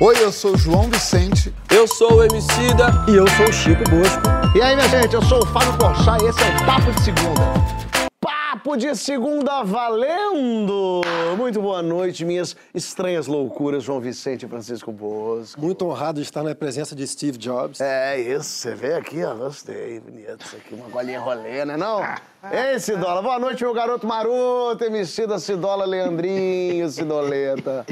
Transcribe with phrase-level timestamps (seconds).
[0.00, 1.52] Oi, eu sou o João Vicente.
[1.68, 2.86] Eu sou o Emicida.
[3.08, 4.22] E eu sou o Chico Bosco.
[4.56, 7.02] E aí, minha gente, eu sou o Fábio Porchat e esse é o Papo de
[7.02, 7.78] Segunda.
[8.20, 11.00] Papo de segunda valendo!
[11.36, 15.60] Muito boa noite, minhas estranhas loucuras, João Vicente e Francisco Bosco.
[15.60, 17.80] Muito honrado de estar na presença de Steve Jobs.
[17.80, 22.00] É isso, você vê aqui, ó, gostei, bonito isso aqui, uma golinha rolê, né não?
[22.40, 27.84] Ei, Cidola, boa noite, meu garoto maroto, MC da Cidola Leandrinho, Cidoleta.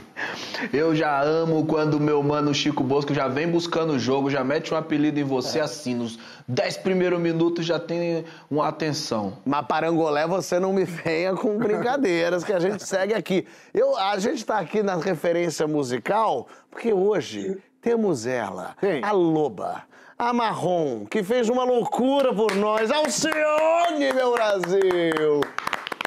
[0.73, 4.73] Eu já amo quando meu mano Chico Bosco já vem buscando o jogo, já mete
[4.73, 6.17] um apelido em você assim, nos
[6.47, 9.37] 10 primeiros minutos já tem uma atenção.
[9.45, 13.45] Mas parangolé, você não me venha com brincadeiras que a gente segue aqui.
[13.75, 19.03] Eu, a gente tá aqui na referência musical porque hoje temos ela, Quem?
[19.03, 19.83] a Loba,
[20.19, 22.91] a Marrom, que fez uma loucura por nós.
[22.91, 25.41] Alcione, meu Brasil!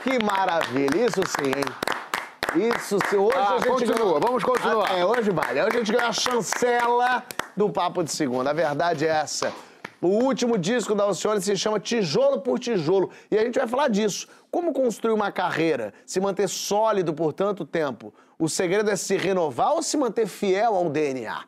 [0.04, 2.70] Que maravilha, isso sim, hein?
[2.76, 3.18] Isso sim.
[3.18, 4.88] Hoje Ah, a gente continua, ganhou- vamos continuar.
[4.92, 5.62] Ah, É, hoje vale.
[5.62, 7.24] Hoje a gente ganhou a chancela
[7.56, 8.50] do Papo de Segunda.
[8.50, 9.54] A verdade é essa.
[10.02, 13.12] O último disco da Alcione se chama Tijolo por Tijolo.
[13.30, 14.28] E a gente vai falar disso.
[14.50, 18.12] Como construir uma carreira, se manter sólido por tanto tempo?
[18.40, 21.44] O segredo é se renovar ou se manter fiel ao DNA?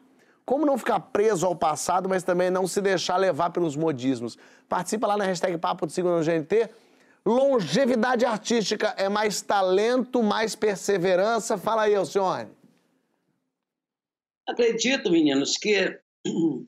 [0.51, 4.37] Como não ficar preso ao passado, mas também não se deixar levar pelos modismos?
[4.67, 6.69] Participa lá na hashtag Papo de Segunda no GNT.
[7.25, 11.57] Longevidade artística é mais talento, mais perseverança.
[11.57, 12.49] Fala aí, Alcione.
[14.45, 15.97] Acredito, meninos, que,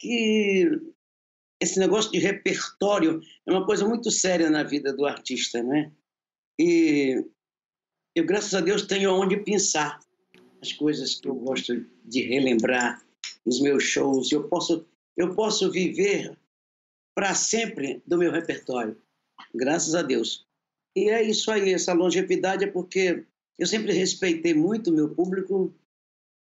[0.00, 0.70] que
[1.60, 5.92] esse negócio de repertório é uma coisa muito séria na vida do artista, né?
[6.58, 7.22] E
[8.16, 10.00] eu, graças a Deus, tenho onde pensar
[10.60, 13.02] as coisas que eu gosto de relembrar
[13.44, 14.30] nos meus shows.
[14.32, 16.36] Eu posso, eu posso viver
[17.14, 19.00] para sempre do meu repertório,
[19.54, 20.46] graças a Deus.
[20.94, 23.24] E é isso aí, essa longevidade é porque
[23.58, 25.74] eu sempre respeitei muito o meu público,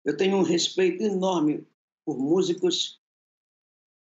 [0.05, 1.65] eu tenho um respeito enorme
[2.05, 3.01] por músicos,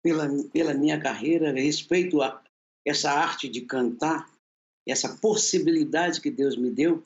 [0.02, 2.42] pela, pela minha carreira, respeito a
[2.84, 4.30] essa arte de cantar,
[4.86, 7.02] essa possibilidade que Deus me deu.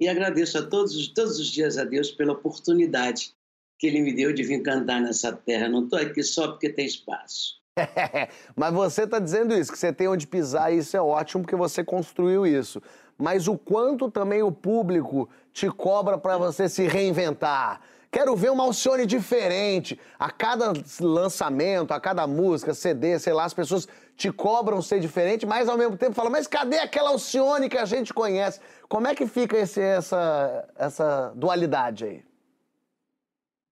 [0.00, 3.32] E agradeço a todos, os- todos os dias a Deus pela oportunidade
[3.78, 5.68] que Ele me deu de vir cantar nessa terra.
[5.68, 7.60] Não estou aqui só porque tem espaço.
[8.56, 11.56] Mas você está dizendo isso, que você tem onde pisar, e isso é ótimo porque
[11.56, 12.82] você construiu isso.
[13.16, 17.80] Mas o quanto também o público te cobra para você se reinventar.
[18.12, 19.98] Quero ver uma Alcione diferente.
[20.18, 25.46] A cada lançamento, a cada música, CD, sei lá, as pessoas te cobram ser diferente,
[25.46, 28.60] mas ao mesmo tempo falam, mas cadê aquela Alcione que a gente conhece?
[28.88, 32.24] Como é que fica esse- essa, essa dualidade aí?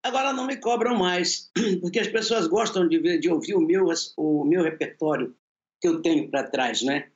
[0.04, 1.50] Agora não me cobram mais,
[1.82, 5.34] porque as pessoas gostam de, ver, de ouvir o meu, o meu repertório
[5.80, 7.08] que eu tenho para trás, né?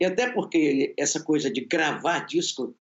[0.00, 2.74] E até porque essa coisa de gravar disco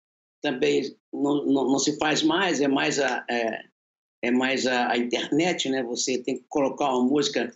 [0.41, 3.63] também não, não, não se faz mais, é mais a, é,
[4.22, 5.84] é mais a, a internet, né?
[5.84, 7.53] Você tem que colocar uma música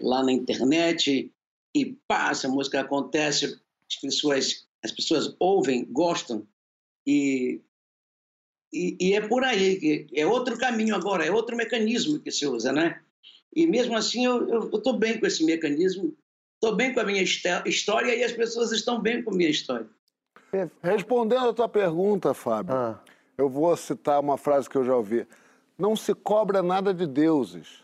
[0.00, 1.32] lá na internet
[1.74, 6.46] e pá, essa música acontece, as pessoas, as pessoas ouvem, gostam
[7.06, 7.60] e
[8.72, 12.46] e, e é por aí, que é outro caminho agora, é outro mecanismo que se
[12.46, 13.00] usa, né?
[13.54, 16.16] E mesmo assim eu estou bem com esse mecanismo,
[16.54, 19.50] estou bem com a minha histó- história e as pessoas estão bem com a minha
[19.50, 19.88] história.
[20.80, 23.00] Respondendo a tua pergunta, Fábio, Ah.
[23.36, 25.26] eu vou citar uma frase que eu já ouvi.
[25.80, 27.82] Não se cobra nada de deuses.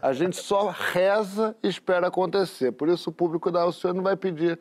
[0.00, 2.70] A gente só reza e espera acontecer.
[2.70, 4.58] Por isso o público da Alcione não vai pedir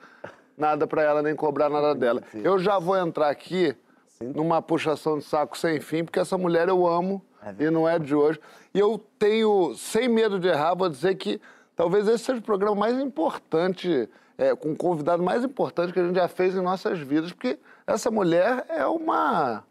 [0.57, 2.23] nada para ela, nem cobrar nada dela.
[2.33, 3.75] Eu já vou entrar aqui
[4.19, 7.23] numa puxação de saco sem fim, porque essa mulher eu amo
[7.59, 8.39] e não é de hoje.
[8.73, 11.39] E eu tenho, sem medo de errar, vou dizer que
[11.75, 16.05] talvez esse seja o programa mais importante, é, com o convidado mais importante que a
[16.05, 19.63] gente já fez em nossas vidas, porque essa mulher é uma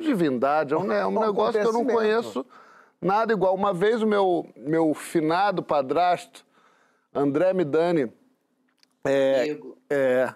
[0.00, 2.44] divindade, é um, é um negócio que eu não conheço
[3.00, 3.54] nada igual.
[3.54, 6.44] Uma vez o meu, meu finado padrasto,
[7.14, 8.12] André Midani,
[9.04, 10.34] é, é,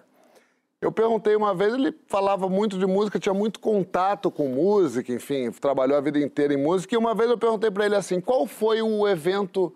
[0.81, 5.51] eu perguntei uma vez, ele falava muito de música, tinha muito contato com música, enfim,
[5.51, 6.93] trabalhou a vida inteira em música.
[6.93, 9.75] E uma vez eu perguntei para ele assim: qual foi o evento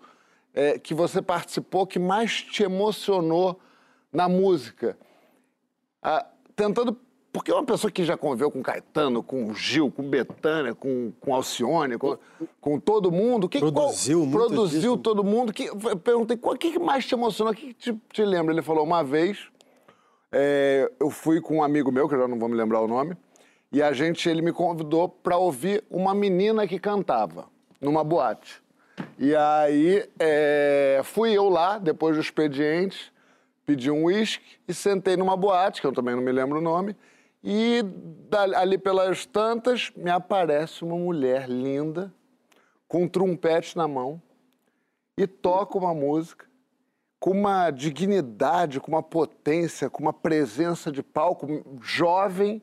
[0.54, 3.58] é, que você participou que mais te emocionou
[4.12, 4.96] na música?
[6.02, 6.96] Ah, tentando.
[7.32, 11.96] Porque uma pessoa que já conviveu com Caetano, com Gil, com Betânia, com, com Alcione,
[11.96, 12.18] com,
[12.60, 13.48] com todo mundo.
[13.48, 14.98] Que, Produziu qual, muito Produziu disco.
[14.98, 15.52] todo mundo.
[15.52, 17.52] Que, eu perguntei, o que, mais te emocionou?
[17.52, 18.52] O que, que te, te lembra?
[18.52, 19.46] Ele falou, uma vez,
[20.32, 22.88] é, eu fui com um amigo meu, que eu já não vou me lembrar o
[22.88, 23.16] nome,
[23.70, 27.46] e a gente, ele me convidou para ouvir uma menina que cantava
[27.80, 28.60] numa boate.
[29.16, 33.12] E aí é, fui eu lá, depois do expediente,
[33.64, 36.96] pedi um uísque e sentei numa boate, que eu também não me lembro o nome,
[37.42, 37.82] E
[38.56, 42.12] ali pelas tantas, me aparece uma mulher linda,
[42.86, 44.20] com um trompete na mão,
[45.16, 46.50] e toca uma música
[47.18, 51.46] com uma dignidade, com uma potência, com uma presença de palco
[51.82, 52.62] jovem.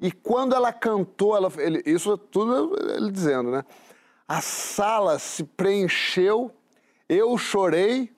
[0.00, 3.64] E quando ela cantou, ela, ele- isso tudo ele dizendo, né?
[4.26, 6.50] A sala se preencheu,
[7.08, 8.12] eu chorei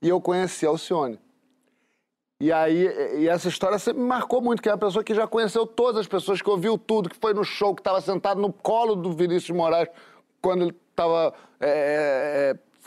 [0.00, 1.18] e eu conheci Alcione.
[2.40, 2.88] E aí,
[3.18, 6.02] e essa história sempre me marcou muito, que é uma pessoa que já conheceu todas
[6.02, 9.12] as pessoas, que ouviu tudo, que foi no show, que estava sentado no colo do
[9.12, 9.88] Vinícius de Moraes
[10.40, 11.34] quando ele estava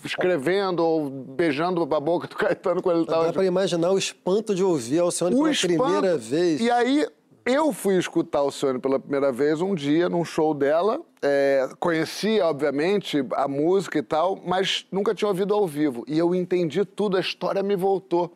[0.06, 3.34] escrevendo ou beijando a boca do Caetano quando ele Dá estava...
[3.34, 5.84] pra imaginar o espanto de ouvir a Alcione pela espanto.
[5.84, 6.62] primeira vez.
[6.62, 7.06] E aí,
[7.46, 11.02] eu fui escutar a Alcione pela primeira vez um dia num show dela.
[11.22, 16.06] É, conhecia, obviamente, a música e tal, mas nunca tinha ouvido ao vivo.
[16.08, 18.32] E eu entendi tudo, a história me voltou.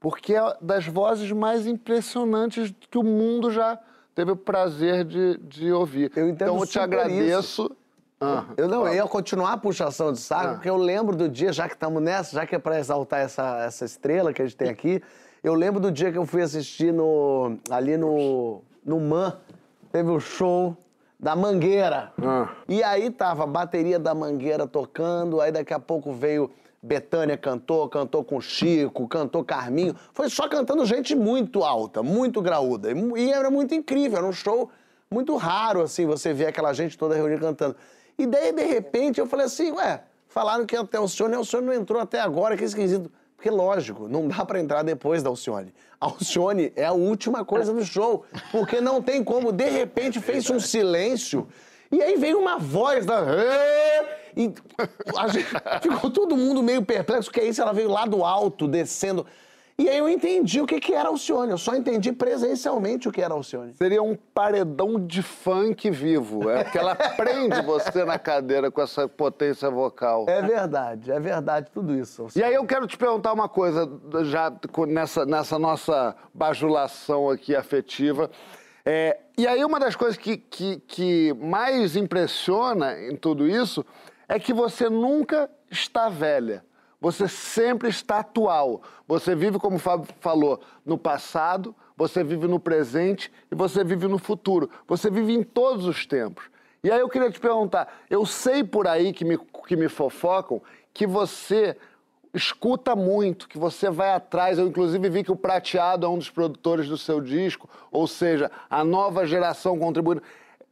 [0.00, 3.78] Porque é das vozes mais impressionantes que o mundo já
[4.14, 6.10] teve o prazer de, de ouvir.
[6.16, 7.70] Eu então eu te agradeço.
[8.22, 10.54] Ah, Eu não, eu ia continuar a puxação de saco, Ah.
[10.54, 13.58] porque eu lembro do dia, já que estamos nessa, já que é para exaltar essa,
[13.64, 15.02] essa estrela que a gente tem aqui,
[15.42, 19.38] eu lembro do dia que eu fui assistir no, ali no, no MAN,
[19.90, 20.76] teve o show
[21.18, 22.12] da Mangueira.
[22.22, 22.50] Ah.
[22.68, 26.50] E aí tava a bateria da Mangueira tocando, aí daqui a pouco veio
[26.82, 29.94] Betânia cantou, cantou com Chico, cantou Carminho.
[30.12, 32.90] Foi só cantando gente muito alta, muito graúda.
[33.16, 34.70] E era muito incrível, era um show
[35.10, 37.76] muito raro, assim, você ver aquela gente toda reunida cantando.
[38.16, 41.66] E daí, de repente, eu falei assim, ué, falaram que até o Alcione, a Alcione
[41.66, 43.10] não entrou até agora, que esquisito.
[43.36, 45.74] Porque, lógico, não dá pra entrar depois da Alcione.
[46.00, 50.48] A Alcione é a última coisa do show, porque não tem como, de repente, fez
[50.48, 51.48] um silêncio,
[51.90, 53.24] e aí veio uma voz da...
[54.36, 54.52] E
[55.32, 55.50] gente-
[55.82, 59.26] ficou todo mundo meio perplexo, que é isso, ela veio lá do alto, descendo.
[59.80, 63.22] E aí eu entendi o que, que era Alcione, eu só entendi presencialmente o que
[63.22, 63.72] era Alcione.
[63.78, 66.50] Seria um paredão de funk vivo.
[66.50, 70.26] É porque ela prende você na cadeira com essa potência vocal.
[70.28, 72.26] É verdade, é verdade tudo isso.
[72.36, 73.90] E aí eu quero te perguntar uma coisa,
[74.24, 74.52] já
[74.86, 78.30] nessa, nessa nossa bajulação aqui afetiva.
[78.84, 83.82] É, e aí uma das coisas que, que, que mais impressiona em tudo isso
[84.30, 86.64] é que você nunca está velha.
[87.00, 88.80] Você sempre está atual.
[89.08, 94.06] Você vive, como o Fábio falou, no passado, você vive no presente e você vive
[94.06, 94.70] no futuro.
[94.86, 96.44] Você vive em todos os tempos.
[96.84, 99.36] E aí eu queria te perguntar, eu sei por aí que me,
[99.66, 100.62] que me fofocam
[100.94, 101.76] que você
[102.32, 104.60] escuta muito, que você vai atrás.
[104.60, 108.48] Eu, inclusive, vi que o Prateado é um dos produtores do seu disco, ou seja,
[108.70, 110.22] a nova geração contribuindo.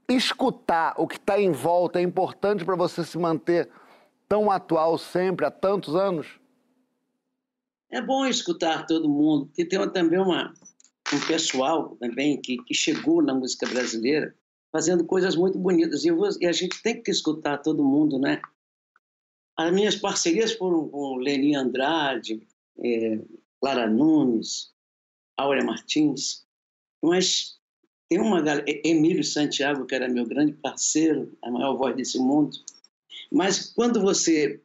[0.08, 3.68] Escutar o que está em volta é importante para você se manter
[4.28, 6.26] tão atual sempre, há tantos anos?
[7.90, 10.52] É bom escutar todo mundo, porque tem também uma,
[11.12, 14.34] um pessoal também que, que chegou na música brasileira
[14.70, 16.04] fazendo coisas muito bonitas.
[16.04, 16.08] E,
[16.40, 18.40] e a gente tem que escutar todo mundo, né?
[19.56, 22.46] As minhas parcerias foram com Leni Andrade,
[23.60, 24.72] Clara Nunes,
[25.36, 26.46] Áurea Martins,
[27.02, 27.57] mas
[28.08, 32.56] tem uma galera, Emílio Santiago, que era meu grande parceiro, a maior voz desse mundo.
[33.30, 34.60] Mas quando você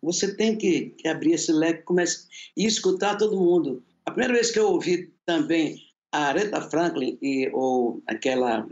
[0.00, 3.82] você tem que, que abrir esse leque comece, e escutar todo mundo.
[4.06, 5.82] A primeira vez que eu ouvi também
[6.12, 8.66] a Aretha Franklin e ou aquela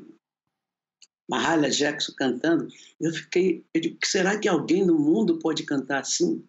[1.29, 2.69] Mahalia Jackson cantando,
[3.00, 6.44] eu fiquei, eu digo, será que alguém no mundo pode cantar assim?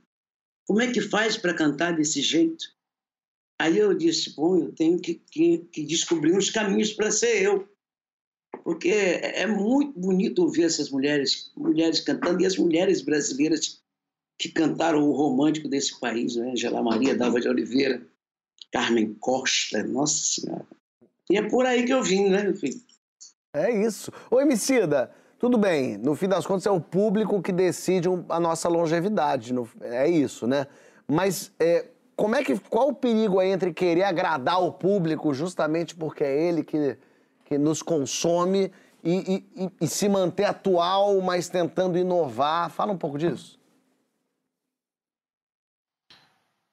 [0.65, 2.76] Como é que faz para cantar desse jeito?
[3.59, 7.67] Aí eu disse, bom, eu tenho que, que, que descobrir uns caminhos para ser eu.
[8.63, 13.81] Porque é é muito bonito ouvir essas mulheres, mulheres cantando, e as mulheres brasileiras
[14.37, 16.51] que cantaram o romântico desse país, né?
[16.51, 18.05] Angela Maria, Dalva de Oliveira,
[18.71, 20.65] Carmen Costa, nossa senhora.
[21.29, 22.79] E é por aí que eu vim, né, meu filho?
[23.53, 24.11] É isso.
[24.29, 28.69] Ô, Emicida, tudo bem, no fim das contas é o público que decide a nossa
[28.69, 30.67] longevidade, é isso, né?
[31.07, 31.87] Mas é,
[32.17, 36.47] como é que, qual o perigo aí entre querer agradar o público justamente porque é
[36.49, 36.97] ele que,
[37.45, 38.71] que nos consome
[39.03, 42.71] e, e- e- se manter atual, mas tentando inovar?
[42.71, 43.59] Fala um pouco disso.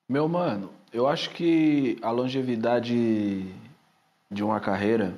[0.09, 3.55] Meu mano, eu acho que a longevidade
[4.31, 5.15] de uma carreira,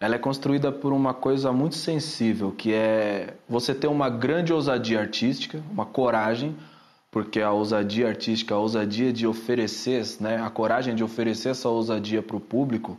[0.00, 5.00] ela é construída por uma coisa muito sensível, que é você ter uma grande ousadia
[5.00, 6.56] artística, uma coragem,
[7.14, 12.20] porque a ousadia artística, a ousadia de oferecer, né, a coragem de oferecer essa ousadia
[12.20, 12.98] para o público,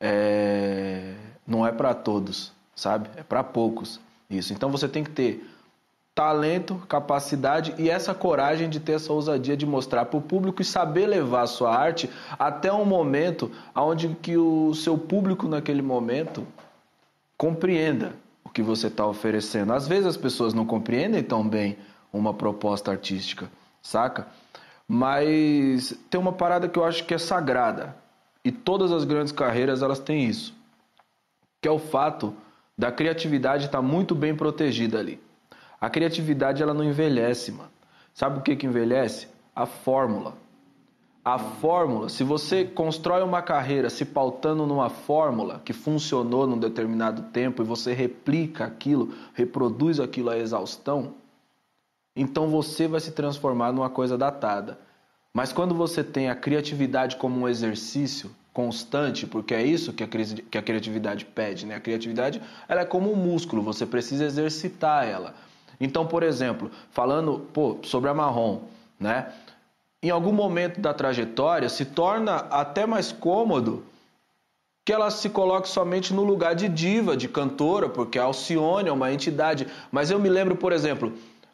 [0.00, 3.10] é, não é para todos, sabe?
[3.18, 4.00] É para poucos.
[4.30, 4.54] Isso.
[4.54, 5.46] Então você tem que ter
[6.14, 10.64] talento, capacidade e essa coragem de ter essa ousadia de mostrar para o público e
[10.64, 12.08] saber levar a sua arte
[12.38, 16.46] até um momento onde que o seu público naquele momento
[17.36, 19.74] compreenda o que você está oferecendo.
[19.74, 21.76] Às vezes as pessoas não compreendem tão bem
[22.12, 23.50] uma proposta artística,
[23.82, 24.26] saca?
[24.86, 27.96] Mas tem uma parada que eu acho que é sagrada
[28.44, 30.54] e todas as grandes carreiras elas têm isso,
[31.60, 32.34] que é o fato
[32.76, 35.20] da criatividade estar tá muito bem protegida ali.
[35.80, 37.70] A criatividade ela não envelhece, mano.
[38.12, 39.28] Sabe o que que envelhece?
[39.54, 40.34] A fórmula.
[41.24, 47.22] A fórmula, se você constrói uma carreira se pautando numa fórmula que funcionou num determinado
[47.30, 51.14] tempo e você replica aquilo, reproduz aquilo à exaustão,
[52.14, 54.78] então você vai se transformar numa coisa datada.
[55.32, 60.08] Mas quando você tem a criatividade como um exercício constante, porque é isso que a,
[60.08, 61.76] que a criatividade pede, né?
[61.76, 65.34] A criatividade ela é como um músculo, você precisa exercitar ela.
[65.80, 68.62] Então, por exemplo, falando pô, sobre a marrom,
[68.98, 69.32] né?
[70.02, 73.84] Em algum momento da trajetória se torna até mais cômodo
[74.84, 78.92] que ela se coloque somente no lugar de diva, de cantora, porque a Alcione é
[78.92, 79.66] uma entidade.
[79.92, 81.12] Mas eu me lembro, por exemplo,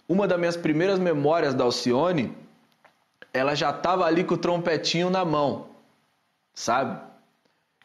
[0.09, 2.33] uma das minhas primeiras memórias da Alcione,
[3.33, 5.67] ela já estava ali com o trompetinho na mão,
[6.55, 7.01] sabe?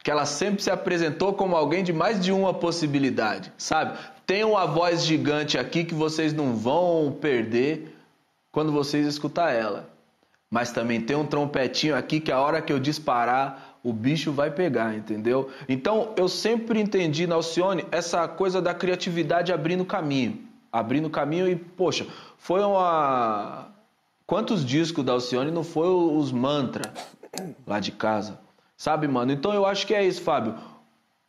[0.04, 3.98] Que ela sempre se apresentou como alguém de mais de uma possibilidade, sabe?
[4.26, 7.96] Tem uma voz gigante aqui que vocês não vão perder
[8.52, 9.90] quando vocês escutar ela.
[10.50, 14.52] Mas também tem um trompetinho aqui que a hora que eu disparar, o bicho vai
[14.52, 15.50] pegar, entendeu?
[15.68, 20.51] Então eu sempre entendi na Alcione essa coisa da criatividade abrindo caminho.
[20.72, 23.68] Abrindo caminho e, poxa, foi uma.
[24.26, 26.94] Quantos discos da Alcione não foi os mantra
[27.68, 28.40] lá de casa?
[28.78, 29.32] Sabe, mano?
[29.32, 30.56] Então eu acho que é isso, Fábio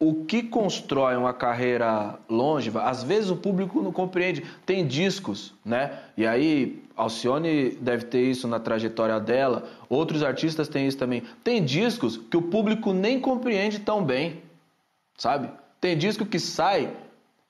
[0.03, 4.45] o que constrói uma carreira longeva, às vezes o público não compreende.
[4.67, 5.97] Tem discos, né?
[6.17, 11.23] E aí, Alcione deve ter isso na trajetória dela, outros artistas têm isso também.
[11.45, 14.43] Tem discos que o público nem compreende tão bem,
[15.17, 15.49] sabe?
[15.81, 16.93] Tem disco que sai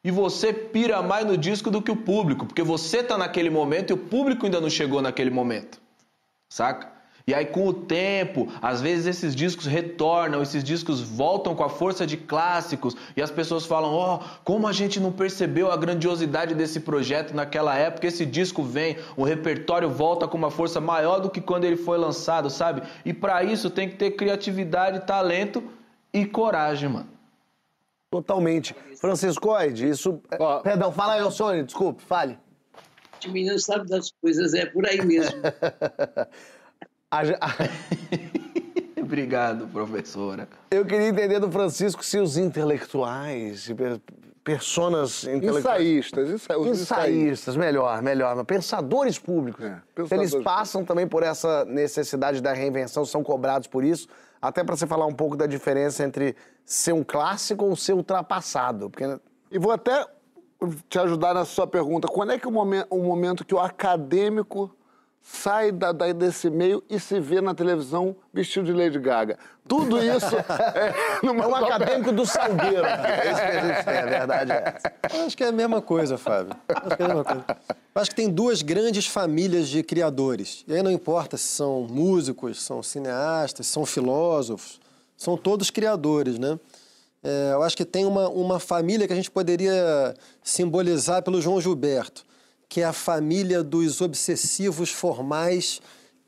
[0.05, 3.91] e você pira mais no disco do que o público, porque você tá naquele momento
[3.91, 5.81] e o público ainda não chegou naquele momento,
[6.49, 6.93] saca?
[7.25, 11.69] E aí, com o tempo, às vezes esses discos retornam, esses discos voltam com a
[11.69, 15.77] força de clássicos, e as pessoas falam: Ó, oh, como a gente não percebeu a
[15.77, 21.21] grandiosidade desse projeto naquela época, esse disco vem, o repertório volta com uma força maior
[21.21, 22.83] do que quando ele foi lançado, sabe?
[23.05, 25.63] E para isso tem que ter criatividade, talento
[26.13, 27.22] e coragem, mano.
[28.13, 28.77] Totalmente.
[29.01, 30.21] Francisco Oide, isso.
[30.39, 30.61] Oh.
[30.61, 32.39] Perdão, fala aí, Sônia, desculpe, fale.
[33.27, 35.41] O menino sabe das coisas, é por aí mesmo.
[39.01, 40.47] Obrigado, professora.
[40.71, 43.71] Eu queria entender do Francisco se os intelectuais,
[44.45, 45.81] personas intelectuais...
[45.83, 46.55] Ensaístas, ensa...
[46.55, 48.45] ensaístas, ensaístas, melhor, melhor.
[48.45, 49.65] Pensadores públicos.
[49.65, 50.35] É, pensadores...
[50.35, 54.07] Eles passam também por essa necessidade da reinvenção, são cobrados por isso.
[54.43, 56.35] Até para você falar um pouco da diferença entre
[56.67, 58.91] ser um clássico ou ser ultrapassado.
[58.91, 59.05] Porque...
[59.53, 60.05] E vou até
[60.89, 62.09] te ajudar na sua pergunta.
[62.09, 64.75] Quando é que o o momento que o acadêmico
[65.23, 69.39] sai da, da, desse meio e se vê na televisão vestido de Lady Gaga.
[69.67, 70.35] Tudo isso
[70.75, 70.93] é,
[71.25, 72.83] é um acadêmico do Salgueiro.
[72.93, 75.25] É isso que a gente tem, a verdade é essa.
[75.25, 76.55] Acho que é a mesma coisa, Fábio.
[76.69, 77.45] Acho que é a mesma coisa.
[77.95, 80.65] Acho que tem duas grandes famílias de criadores.
[80.67, 84.81] E aí não importa se são músicos, são cineastas, são filósofos,
[85.17, 86.59] são todos criadores, né?
[87.23, 91.61] É, eu acho que tem uma, uma família que a gente poderia simbolizar pelo João
[91.61, 92.25] Gilberto
[92.73, 95.83] que é a família dos obsessivos formais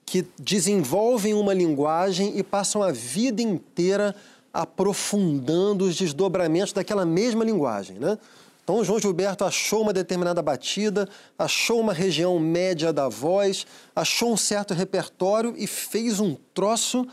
[0.05, 4.15] que desenvolvem uma linguagem e passam a vida inteira
[4.53, 8.19] aprofundando os desdobramentos daquela mesma linguagem, né?
[8.63, 11.09] Então, João Gilberto achou uma determinada batida,
[11.39, 17.07] achou uma região média da voz, achou um certo repertório e fez um troço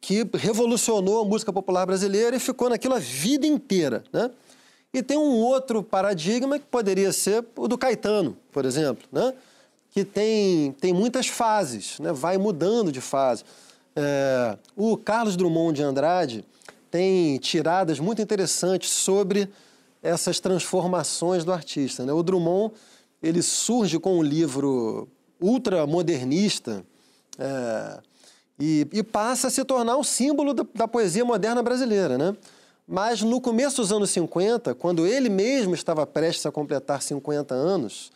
[0.00, 4.30] que revolucionou a música popular brasileira e ficou naquilo a vida inteira, né?
[4.92, 9.32] E tem um outro paradigma que poderia ser o do Caetano, por exemplo, né?
[9.90, 12.12] que tem, tem muitas fases, né?
[12.12, 13.44] vai mudando de fase.
[13.94, 16.44] É, o Carlos Drummond de Andrade
[16.90, 19.48] tem tiradas muito interessantes sobre
[20.02, 22.04] essas transformações do artista.
[22.04, 22.12] Né?
[22.12, 22.74] O Drummond
[23.22, 25.08] ele surge com um livro
[25.40, 26.84] ultramodernista
[27.38, 28.00] é,
[28.58, 32.18] e, e, passa a se tornar um símbolo da, da poesia moderna brasileira.
[32.18, 32.36] Né?
[32.92, 38.10] Mas no começo dos anos 50, quando ele mesmo estava prestes a completar 50 anos,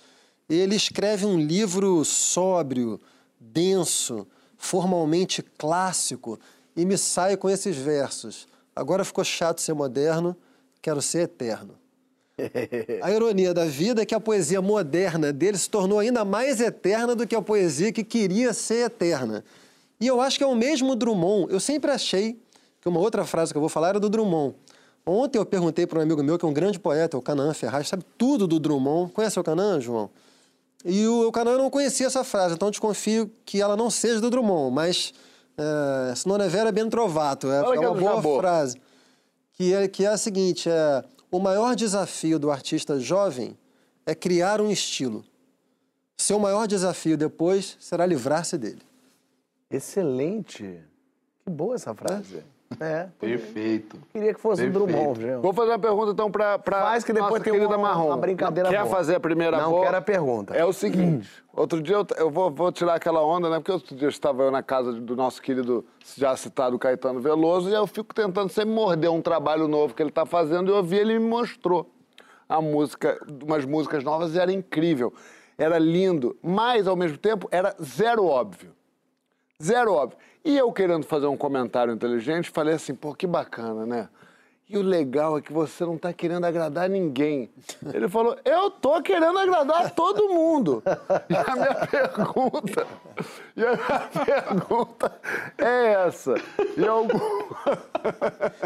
[0.50, 3.00] ele escreve um livro sóbrio,
[3.38, 4.26] denso,
[4.57, 6.40] formalmente clássico
[6.75, 8.49] e me sai com esses versos.
[8.75, 10.37] Agora ficou chato ser moderno,
[10.83, 11.78] quero ser eterno.
[13.00, 17.14] A ironia da vida é que a poesia moderna dele se tornou ainda mais eterna
[17.14, 19.45] do que a poesia que queria ser eterna.
[20.00, 21.52] E eu acho que é o mesmo Drummond.
[21.52, 22.37] Eu sempre achei
[22.81, 24.57] que uma outra frase que eu vou falar era do Drummond.
[25.06, 27.88] Ontem eu perguntei para um amigo meu, que é um grande poeta, o Canaã Ferraz,
[27.88, 29.12] sabe tudo do Drummond.
[29.12, 30.08] Conhece o Canaã, João?
[30.84, 34.75] E o Canaã não conhecia essa frase, então desconfio que ela não seja do Drummond,
[34.75, 35.12] mas
[35.58, 37.50] é, se não é vera, é ben trovato.
[37.50, 38.80] É, é uma boa frase.
[39.52, 43.56] Que é, que é a seguinte, é, o maior desafio do artista jovem
[44.04, 45.25] é criar um estilo.
[46.16, 48.82] Seu maior desafio depois será livrar-se dele.
[49.70, 50.80] Excelente.
[51.44, 52.37] Que boa essa frase.
[52.38, 52.53] É.
[53.19, 53.99] Perfeito.
[54.12, 54.87] Queria que fosse Perfeito.
[54.87, 55.40] Drummond, gente.
[55.43, 58.07] Vou fazer uma pergunta então pra, pra Faz que depois nossa tem querida uma- Marrom.
[58.09, 58.90] uma brincadeira Quer boa.
[58.90, 59.85] fazer a primeira Não boa?
[59.85, 60.54] quero a pergunta.
[60.54, 63.57] É o seguinte, outro dia eu, eu vou, vou tirar aquela onda, né?
[63.59, 65.85] Porque outro dia estava eu na casa do nosso querido,
[66.16, 70.11] já citado Caetano Veloso, e eu fico tentando sempre morder um trabalho novo que ele
[70.11, 71.90] está fazendo, e eu vi, ele me mostrou
[72.49, 75.12] a música, umas músicas novas, e era incrível.
[75.57, 78.71] Era lindo, mas ao mesmo tempo era zero óbvio.
[79.62, 80.18] Zero óbvio.
[80.44, 84.08] E eu querendo fazer um comentário inteligente, falei assim, pô, que bacana, né?
[84.66, 87.50] E o legal é que você não tá querendo agradar ninguém.
[87.92, 90.82] Ele falou, eu tô querendo agradar todo mundo.
[91.28, 92.87] E a minha pergunta,
[93.54, 95.12] e a minha pergunta
[95.58, 96.34] é essa.
[96.78, 97.20] E algum...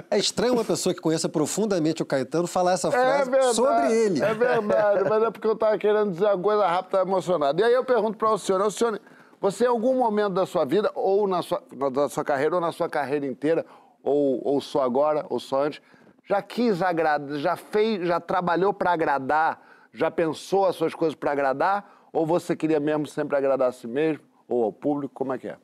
[0.08, 3.92] É estranho uma pessoa que conheça profundamente o Caetano falar essa É frase verdade, sobre
[3.92, 4.22] ele.
[4.22, 7.60] É verdade, mas é porque eu tava querendo dizer uma coisa rápida, tava emocionado.
[7.60, 9.00] E aí eu pergunto para o senhor, o senhor,
[9.40, 12.72] você em algum momento da sua vida, ou na sua, da sua carreira, ou na
[12.72, 13.64] sua carreira inteira,
[14.02, 15.80] ou, ou só agora, ou só antes,
[16.28, 21.32] já quis agradar, já fez, já trabalhou para agradar, já pensou as suas coisas para
[21.32, 25.38] agradar, ou você queria mesmo sempre agradar a si mesmo, ou ao público, como é
[25.38, 25.56] que é?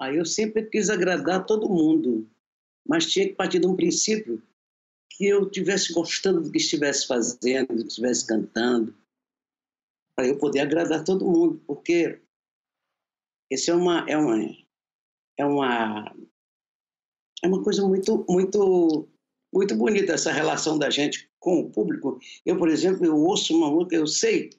[0.00, 2.26] Aí eu sempre quis agradar todo mundo,
[2.86, 4.42] mas tinha que partir de um princípio
[5.10, 8.94] que eu estivesse gostando do que estivesse fazendo, do que estivesse cantando,
[10.20, 12.20] para eu poder agradar todo mundo, porque
[13.50, 14.36] esse é uma é uma
[15.38, 16.14] é uma
[17.42, 19.08] é uma coisa muito muito
[19.50, 22.20] muito bonita essa relação da gente com o público.
[22.44, 24.50] Eu, por exemplo, eu ouço uma música, eu sei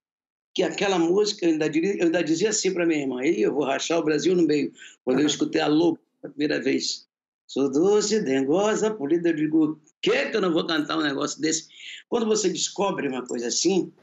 [0.53, 3.63] que aquela música, eu ainda, diria- eu ainda dizia assim para minha irmã, eu vou
[3.63, 4.73] rachar o Brasil no meio,
[5.05, 7.07] quando eu escutei a Lobo a primeira vez.
[7.47, 11.67] Sou doce, dengosa, polida, eu digo, que que eu não vou cantar um negócio desse?
[12.09, 13.93] Quando você descobre uma coisa assim,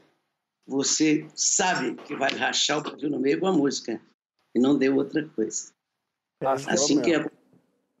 [0.69, 3.99] você sabe que vai rachar o Brasil no meio com a música,
[4.55, 5.71] e não deu outra coisa.
[6.67, 7.25] Assim que é.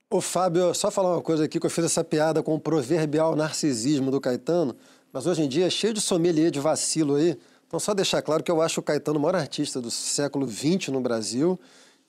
[0.09, 3.35] Ô, Fábio, só falar uma coisa aqui, que eu fiz essa piada com o proverbial
[3.35, 4.75] narcisismo do Caetano,
[5.11, 7.37] mas hoje em dia é cheio de sommelier de vacilo aí.
[7.67, 10.87] Então, só deixar claro que eu acho o Caetano o maior artista do século XX
[10.89, 11.59] no Brasil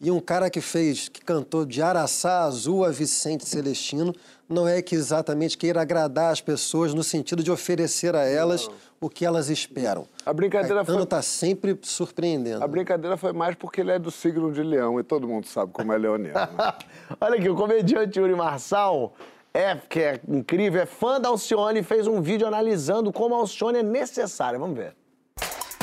[0.00, 4.14] e um cara que fez, que cantou de Araçá Azul a Vicente Celestino,
[4.48, 8.68] não é que exatamente queira agradar as pessoas no sentido de oferecer a elas
[9.00, 10.06] o que elas esperam.
[10.26, 12.64] A brincadeira Caetano foi- está sempre surpreendendo.
[12.64, 15.72] A brincadeira foi mais porque ele é do signo de leão, e todo mundo sabe
[15.72, 16.34] como é leonino.
[16.34, 16.48] né?
[17.20, 19.14] Olha aqui, o comediante Yuri Marçal,
[19.54, 23.38] é, que é incrível, é fã da Alcione e fez um vídeo analisando como a
[23.38, 24.58] Alcione é necessária.
[24.58, 24.94] Vamos ver.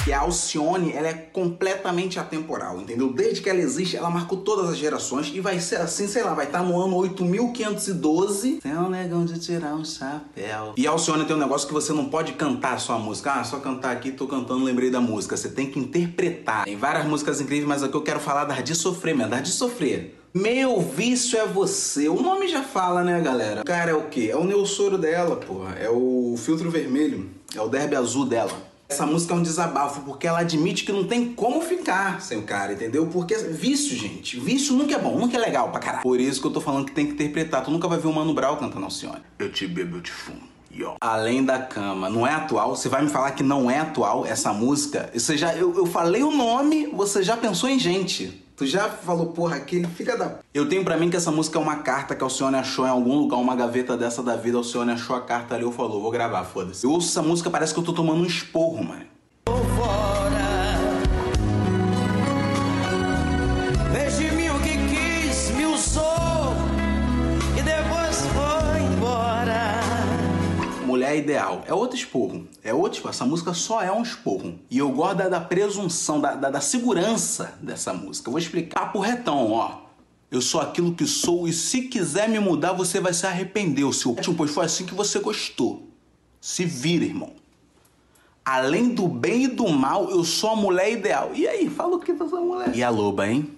[0.08, 3.12] Que a Alcione ela é completamente atemporal, entendeu?
[3.12, 6.34] Desde que ela existe, ela marcou todas as gerações e vai ser assim, sei lá,
[6.34, 8.62] vai estar no ano 8512.
[8.64, 10.74] Tem um negão de tirar um chapéu.
[10.78, 13.34] E a Alcione tem um negócio que você não pode cantar a sua música.
[13.34, 15.36] Ah, só cantar aqui, tô cantando, lembrei da música.
[15.36, 16.64] Você tem que interpretar.
[16.64, 19.52] Tem várias músicas incríveis, mas aqui eu quero falar das de sofrer, mesmo, das de
[19.52, 20.18] sofrer.
[20.34, 22.08] Meu vício é você.
[22.08, 23.60] O nome já fala, né, galera?
[23.60, 24.30] O cara é o quê?
[24.32, 25.76] É o neossoro dela, porra.
[25.78, 27.30] É o filtro vermelho.
[27.54, 28.67] É o derby azul dela.
[28.90, 32.44] Essa música é um desabafo, porque ela admite que não tem como ficar sem o
[32.44, 33.08] cara, entendeu?
[33.08, 34.40] Porque vício, gente.
[34.40, 36.04] Vício nunca é bom, nunca é legal pra caralho.
[36.04, 37.64] Por isso que eu tô falando que tem que interpretar.
[37.64, 39.22] Tu nunca vai ver o Mano Brown cantando Alcione.
[39.38, 40.42] Eu te bebo, eu te fumo.
[41.02, 42.76] Além da cama, não é atual?
[42.76, 45.10] Você vai me falar que não é atual essa música?
[45.14, 48.46] Você já, eu, eu falei o nome, você já pensou em gente.
[48.58, 50.40] Tu já falou, porra, aquele filha da.
[50.52, 52.90] Eu tenho pra mim que essa música é uma carta que a Alcione achou em
[52.90, 54.58] algum lugar, uma gaveta dessa da vida.
[54.58, 56.84] A Alcione achou a carta ali, eu falou, vou gravar, foda-se.
[56.84, 59.06] Eu ouço essa música, parece que eu tô tomando um esporro, mano.
[59.48, 60.17] Fez
[71.08, 71.64] Mulher ideal.
[71.66, 72.48] É outro esporro.
[72.64, 73.12] É outro esporro.
[73.12, 74.60] Essa música só é um esporro.
[74.70, 78.28] E eu gosto da, da presunção, da, da, da segurança dessa música.
[78.28, 79.88] Eu vou explicar Papo retão, ó.
[80.30, 83.94] Eu sou aquilo que sou e se quiser me mudar, você vai se arrepender, o
[83.94, 85.88] seu ótimo, pois foi assim que você gostou.
[86.42, 87.32] Se vira, irmão.
[88.44, 91.32] Além do bem e do mal, eu sou a mulher ideal.
[91.34, 92.76] E aí, fala o que dessa mulher?
[92.76, 93.50] E a loba, hein?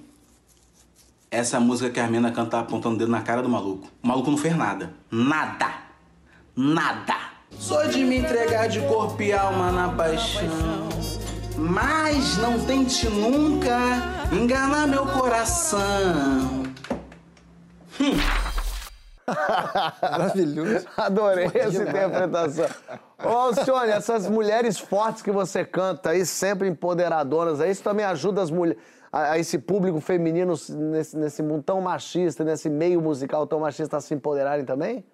[1.32, 3.88] Essa é música que a mina canta apontando o dedo na cara do maluco.
[4.04, 4.94] O maluco não fez nada.
[5.10, 5.74] Nada.
[6.56, 7.29] Nada.
[7.60, 10.88] Sou de me entregar de corpo e alma na paixão.
[11.58, 13.78] Mas não tente nunca
[14.32, 16.64] enganar meu coração.
[20.02, 20.88] Maravilhoso.
[20.96, 22.66] Adorei essa interpretação.
[23.22, 28.42] Ô, Alcione, essas mulheres fortes que você canta aí, sempre empoderadoras, aí, isso também ajuda
[28.42, 33.46] as mulheres, a, a esse público feminino nesse, nesse mundo tão machista, nesse meio musical
[33.46, 35.06] tão machista, a se empoderarem também?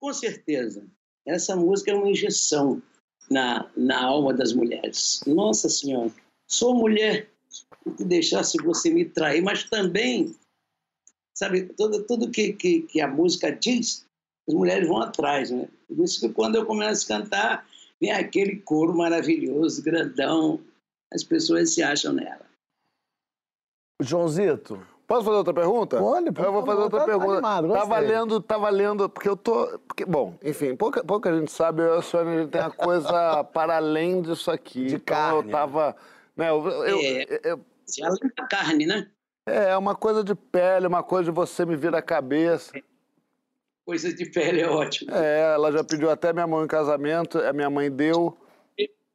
[0.00, 0.84] Com certeza.
[1.26, 2.80] Essa música é uma injeção
[3.30, 5.20] na, na alma das mulheres.
[5.26, 6.12] Nossa Senhora,
[6.46, 7.28] sou mulher,
[7.96, 10.34] que deixasse você me trair, mas também,
[11.36, 14.06] sabe, tudo, tudo que, que, que a música diz,
[14.48, 15.68] as mulheres vão atrás, né?
[15.88, 17.68] Por isso que quando eu começo a cantar,
[18.00, 20.60] vem aquele coro maravilhoso, grandão,
[21.12, 22.46] as pessoas se acham nela.
[24.00, 25.98] Joãozito, Posso fazer outra pergunta?
[25.98, 27.32] Pode, por Eu vou fazer outra tá pergunta.
[27.34, 27.88] animado, tá gostei.
[27.88, 29.78] valendo, tá valendo, porque eu tô.
[29.86, 32.70] Porque, bom, enfim, pouca, pouca gente sabe, eu e a Sônia, a gente tem uma
[32.72, 34.86] coisa para além disso aqui.
[34.86, 35.94] De então carne, eu tava.
[36.36, 37.40] Né, eu, eu- É.
[37.44, 37.60] eu-
[38.04, 39.06] além da carne, né?
[39.48, 42.72] é uma coisa de pele, uma coisa de você me vir a cabeça.
[43.84, 45.14] Coisa de pele é ótimo.
[45.14, 48.36] É, ela já pediu até minha mão em casamento, a minha mãe deu.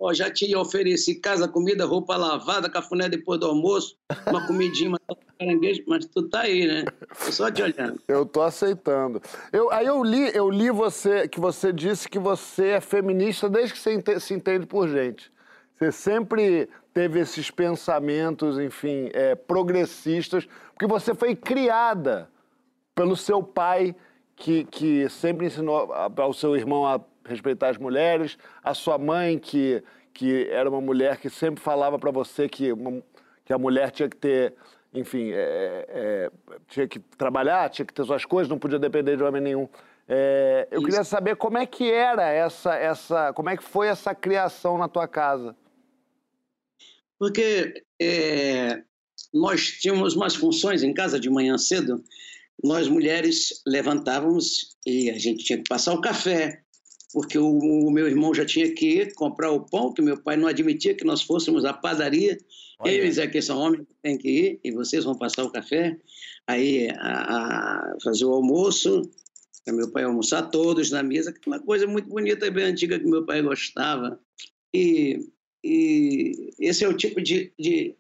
[0.04, 3.96] Ó, já te ofereci casa, comida, roupa lavada, cafuné depois do almoço,
[4.28, 4.98] uma comidinha,
[5.38, 6.86] caranguejo, mas tu tá aí, né?
[7.24, 8.02] Tô só te olhando.
[8.08, 9.22] Eu tô aceitando.
[9.54, 13.74] Eu, aí eu li, eu li você que você disse que você é feminista desde
[13.74, 15.32] que você ente- se entende por gente.
[15.78, 22.28] Você sempre teve esses pensamentos, enfim, é, progressistas, porque você foi criada
[22.96, 23.96] pelo seu pai,
[24.36, 29.84] que, que sempre ensinou ao seu irmão a respeitar as mulheres, a sua mãe, que,
[30.14, 33.04] que era uma mulher que sempre falava para você que, uma-
[33.46, 34.54] que a mulher tinha que ter,
[34.94, 36.32] enfim, é, é,
[36.68, 39.68] tinha que trabalhar, tinha que ter suas coisas, não podia depender de homem nenhum.
[40.08, 44.14] É, eu queria saber como é que era essa, essa, como é que foi essa
[44.14, 45.56] criação na tua casa.
[47.18, 48.82] Porque é,
[49.34, 52.04] nós tínhamos umas funções em casa de manhã cedo,
[52.64, 56.61] nós mulheres levantávamos e a gente tinha que passar o café,
[57.14, 60.38] porque o, o meu irmão já tinha que ir comprar o pão, que meu pai
[60.38, 62.38] não admitia que nós fôssemos à padaria.
[62.86, 66.00] Eles aqui são homens, tem que ir, e vocês vão passar o café.
[66.48, 69.02] Aí a, a- fazer o almoço,
[69.64, 72.66] para meu pai almoçar todos na mesa, que é uma coisa muito bonita e bem
[72.66, 74.20] antiga que meu pai gostava.
[74.74, 75.30] E,
[75.64, 77.96] e esse é o tipo de, de,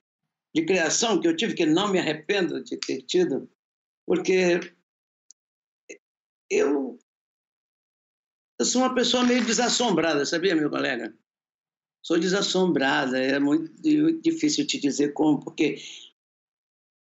[0.55, 3.47] de criação que eu tive, que não me arrependo de ter tido,
[4.07, 4.59] porque
[6.49, 6.97] eu,
[8.61, 11.11] eu sou uma pessoa meio desassombrada, sabia, meu colega?
[12.03, 15.77] Sou desassombrada, é muito, muito difícil te dizer como, porque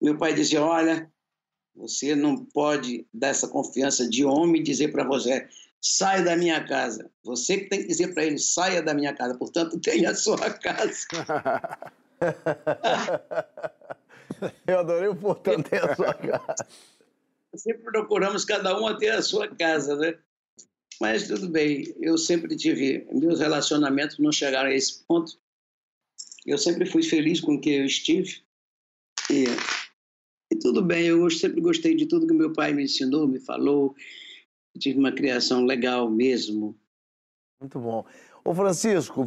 [0.00, 1.12] meu pai dizia: olha,
[1.74, 5.46] você não pode dar essa confiança de homem dizer para você,
[5.82, 7.10] sai da minha casa.
[7.24, 9.36] Você que tem que dizer para ele, saia da minha casa.
[9.36, 11.06] Portanto, tenha a sua casa.
[14.66, 16.66] Eu adorei o portão ter a sua casa.
[17.54, 20.16] Sempre procuramos cada um ter a sua casa, né?
[21.00, 25.38] Mas tudo bem, eu sempre tive, meus relacionamentos não chegaram a esse ponto.
[26.44, 28.42] Eu sempre fui feliz com quem eu estive.
[29.30, 29.44] E,
[30.52, 33.94] e tudo bem, eu sempre gostei de tudo que meu pai me ensinou, me falou.
[34.74, 36.78] Eu tive uma criação legal mesmo.
[37.58, 38.04] Muito bom.
[38.44, 39.24] Ô, Francisco,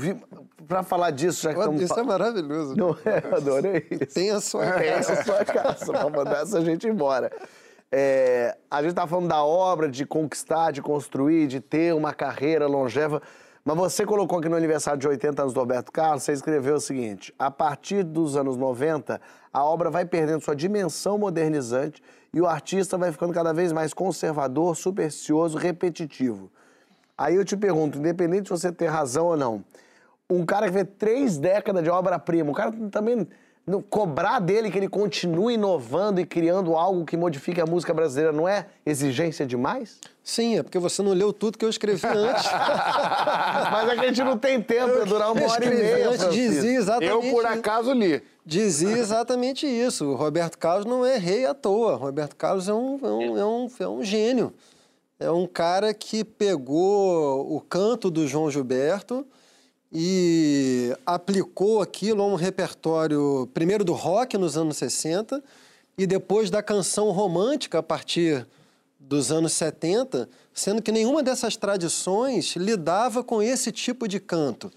[0.67, 1.81] para falar disso, já que estamos...
[1.81, 2.75] Isso é maravilhoso.
[2.75, 3.17] Não é?
[3.36, 4.13] Adorei isso.
[4.13, 5.13] Tem a sua Tem casa.
[5.13, 7.31] essa sua casa para mandar essa gente embora.
[7.95, 12.65] É, a gente tá falando da obra, de conquistar, de construir, de ter uma carreira
[12.65, 13.21] longeva.
[13.63, 16.79] Mas você colocou aqui no aniversário de 80 anos do Roberto Carlos, você escreveu o
[16.79, 19.21] seguinte: a partir dos anos 90,
[19.53, 22.01] a obra vai perdendo sua dimensão modernizante
[22.34, 26.51] e o artista vai ficando cada vez mais conservador, supersticioso, repetitivo.
[27.15, 29.63] Aí eu te pergunto, independente de você ter razão ou não,
[30.27, 33.27] um cara que vê três décadas de obra-prima, o cara também
[33.65, 38.34] não, cobrar dele que ele continue inovando e criando algo que modifique a música brasileira
[38.34, 39.99] não é exigência demais?
[40.21, 42.43] Sim, é porque você não leu tudo que eu escrevi antes.
[43.71, 46.10] Mas é que a gente não tem tempo, ia durar uma hora e meia.
[46.10, 48.21] antes, dizia exatamente Eu, por acaso, li.
[48.45, 50.08] Dizia exatamente isso.
[50.08, 51.93] O Roberto Carlos não é rei à toa.
[51.93, 54.54] O Roberto Carlos é um, é um, é um, é um gênio.
[55.17, 59.26] É um cara que pegou o canto do João Gilberto
[59.93, 65.43] e aplicou aquilo a um repertório, primeiro do rock nos anos 60
[65.95, 68.47] e depois da canção romântica a partir
[68.99, 74.71] dos anos 70, sendo que nenhuma dessas tradições lidava com esse tipo de canto.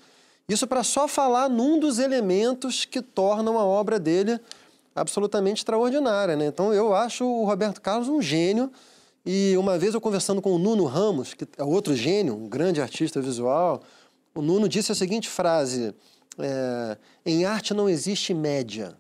[0.47, 4.39] Isso para só falar num dos elementos que tornam a obra dele
[4.95, 6.37] absolutamente extraordinária.
[6.37, 6.47] Né?
[6.47, 8.71] Então eu acho o Roberto Carlos um gênio
[9.25, 12.81] E uma vez eu conversando com o Nuno Ramos, que é outro gênio, um grande
[12.81, 13.83] artista visual,
[14.37, 15.95] o Nuno disse a seguinte frase:
[16.39, 18.97] é, em arte não existe média.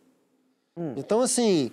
[0.97, 1.71] Então, assim,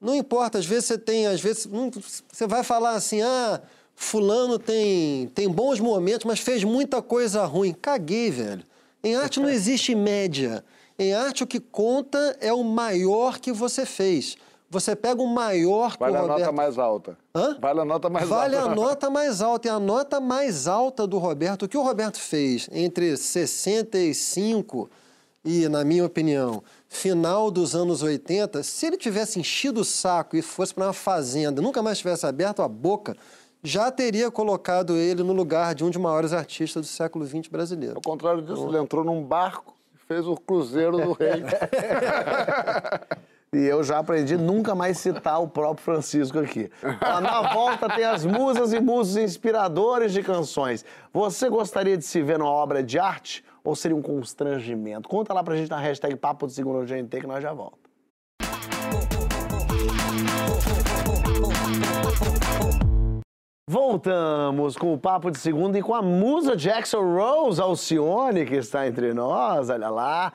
[0.00, 3.60] não importa, às vezes você tem, às vezes, não- você vai falar assim, ah,
[3.94, 7.74] fulano tem, tem bons momentos, mas fez muita coisa ruim.
[7.74, 8.64] Caguei, velho.
[9.02, 10.64] Em arte não existe média.
[10.98, 14.36] Em arte o que conta é o maior que você fez.
[14.68, 16.38] Você pega o maior que Vale o a Roberto...
[16.40, 17.16] nota mais alta.
[17.34, 17.56] Hã?
[17.60, 18.70] Vale a nota mais Vale alta.
[18.70, 19.68] a nota mais alta.
[19.68, 24.90] E a nota mais alta do Roberto, o que o Roberto fez entre 65
[25.44, 30.42] e, na minha opinião, final dos anos 80, se ele tivesse enchido o saco e
[30.42, 33.16] fosse para uma fazenda, nunca mais tivesse aberto a boca,
[33.62, 37.94] já teria colocado ele no lugar de um dos maiores artistas do século XX brasileiro.
[37.96, 41.44] Ao contrário disso, ele entrou num barco e fez o cruzeiro do rei.
[43.56, 46.70] E eu já aprendi nunca mais citar o próprio Francisco aqui.
[47.00, 50.84] Na volta tem as musas e musos inspiradores de canções.
[51.10, 55.08] Você gostaria de se ver numa obra de arte ou seria um constrangimento?
[55.08, 57.78] Conta lá pra gente na hashtag Papo de Segunda no GNT que nós já volta.
[63.70, 68.86] Voltamos com o Papo de Segunda e com a musa Jackson Rose Alcione, que está
[68.86, 70.34] entre nós, olha lá.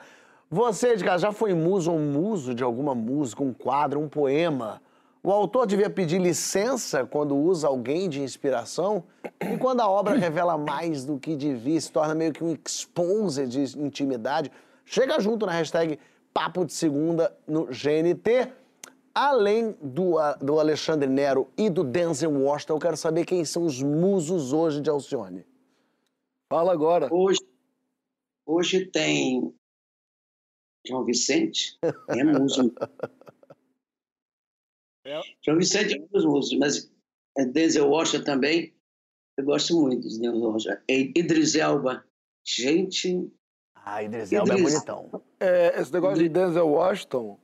[0.54, 4.82] Você, de casa, já foi muso ou muso de alguma música, um quadro, um poema?
[5.22, 9.02] O autor devia pedir licença quando usa alguém de inspiração?
[9.40, 13.46] E quando a obra revela mais do que devia, se torna meio que um expose
[13.46, 14.52] de intimidade?
[14.84, 15.98] Chega junto na hashtag
[16.34, 18.52] Papo de Segunda no GNT.
[19.14, 23.64] Além do, ah, do Alexandre Nero e do Denzel Washington, eu quero saber quem são
[23.64, 25.46] os musos hoje de Alcione.
[26.50, 27.08] Fala agora.
[27.10, 27.40] Hoje,
[28.44, 29.54] hoje tem
[30.86, 32.72] João Vicente, é muso.
[35.44, 36.92] João Vicente é um dos musos, mas
[37.36, 38.74] é Denzel Washington também,
[39.36, 40.76] eu gosto muito de Denzel Washington.
[40.88, 42.04] É Idris Elba,
[42.44, 43.30] gente,
[43.74, 44.72] Ah, Idris Elba é Idris.
[44.74, 45.22] bonitão.
[45.40, 47.38] É, esse negócio de Denzel Washington,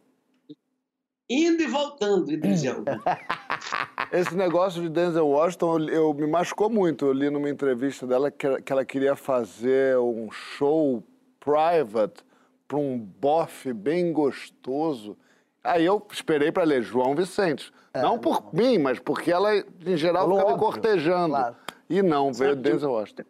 [1.31, 3.01] indo e voltando, Idris Elba.
[4.13, 7.07] esse negócio de Denzel Washington, eu, eu- me machucou muito.
[7.07, 11.03] Eu li numa entrevista dela que, que ela queria fazer um show
[11.41, 12.23] private
[12.69, 15.17] para um bofe bem gostoso.
[15.65, 17.73] Aí eu esperei para ler João Vicente.
[17.95, 21.29] não por mim, mas porque ela, em geral, Pelo ficava me óbvio, cortejando.
[21.35, 21.57] claro.
[21.91, 23.23] E não, veio Sabe que- Denzel Washington.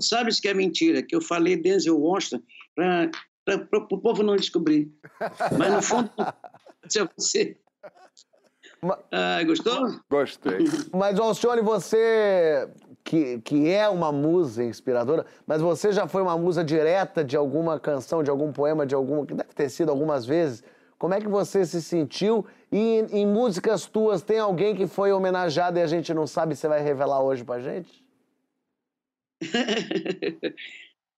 [0.00, 2.42] Sabes que é mentira, que eu falei Denzel Washington
[2.74, 4.92] para o povo não descobrir.
[5.56, 6.10] Mas no fundo,
[6.88, 7.56] se é você.
[9.12, 10.00] Ah, gostou?
[10.10, 10.58] Gostei.
[10.92, 12.68] Mas, Alcione, você
[13.04, 17.78] que, que é uma musa inspiradora, mas você já foi uma musa direta de alguma
[17.78, 19.26] canção, de algum poema, de alguma.
[19.26, 20.64] que deve ter sido algumas vezes.
[20.98, 22.46] Como é que você se sentiu?
[22.72, 26.56] E em, em músicas tuas, tem alguém que foi homenageado e a gente não sabe,
[26.56, 28.02] você vai revelar hoje pra gente?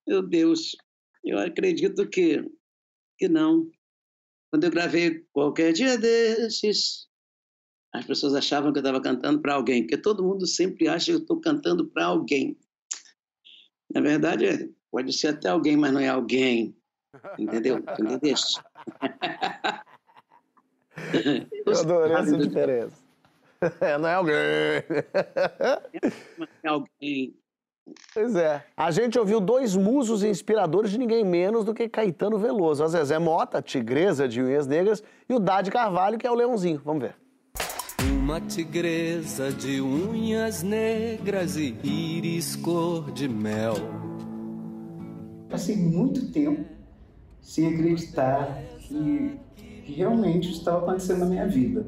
[0.07, 0.77] Meu Deus,
[1.25, 2.51] eu acredito que,
[3.17, 3.71] que não.
[4.51, 7.06] Quando eu gravei qualquer dia desses,
[7.93, 11.13] as pessoas achavam que eu estava cantando para alguém, porque todo mundo sempre acha que
[11.13, 12.57] eu estou cantando para alguém.
[13.93, 16.77] Na verdade, é, pode ser até alguém, mas não é alguém.
[17.39, 17.79] Entendeu?
[17.99, 18.61] Entendeste?
[21.65, 23.07] Eu adorei essa diferença.
[23.81, 24.37] É, não é alguém.
[26.63, 27.35] É alguém.
[28.13, 28.63] Pois é.
[28.77, 32.85] A gente ouviu dois musos inspiradores de ninguém menos do que Caetano Veloso.
[32.85, 36.83] A Zezé Mota, tigresa de unhas negras, e o Dade Carvalho, que é o leãozinho.
[36.85, 37.17] Vamos ver.
[38.27, 43.75] Uma tigresa de unhas negras e íris cor de mel.
[45.49, 46.65] Passei muito tempo
[47.41, 51.87] sem acreditar que, que realmente estava acontecendo na minha vida.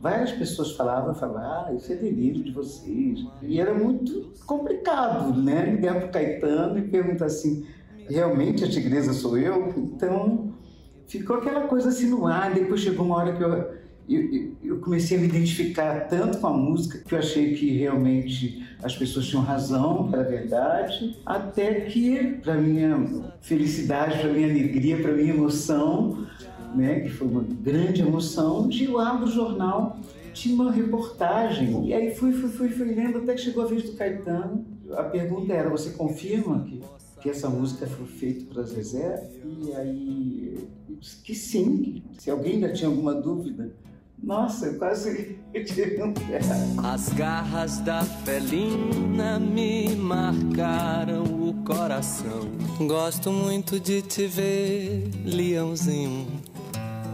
[0.00, 3.26] Várias pessoas falavam, falavam, ah, isso é delírio de vocês.
[3.42, 5.72] E era muito complicado, né?
[5.72, 7.66] Ligar para o Caetano e perguntar assim,
[8.08, 9.74] realmente a tigresa sou eu?
[9.76, 10.54] Então,
[11.08, 12.54] ficou aquela coisa assim no ar.
[12.54, 16.52] Depois chegou uma hora que eu, eu, eu comecei a me identificar tanto com a
[16.52, 22.54] música que eu achei que realmente as pessoas tinham razão, era verdade, até que, para
[22.54, 26.26] minha felicidade, para minha alegria, para minha emoção,
[26.74, 29.98] né, que foi uma grande emoção, de eu abro o jornal,
[30.34, 33.84] tinha uma reportagem, e aí fui, fui, fui, fui lendo até que chegou a vez
[33.84, 34.66] do Caetano.
[34.90, 36.82] A pergunta era, você confirma que,
[37.22, 39.30] que essa música foi feita para Zezé?
[39.62, 40.68] E aí,
[41.22, 43.72] que sim, se alguém ainda tinha alguma dúvida,
[44.22, 46.80] nossa, eu quase tive um berro.
[46.82, 52.50] As garras da felina me marcaram o coração.
[52.86, 56.26] Gosto muito de te ver, leãozinho,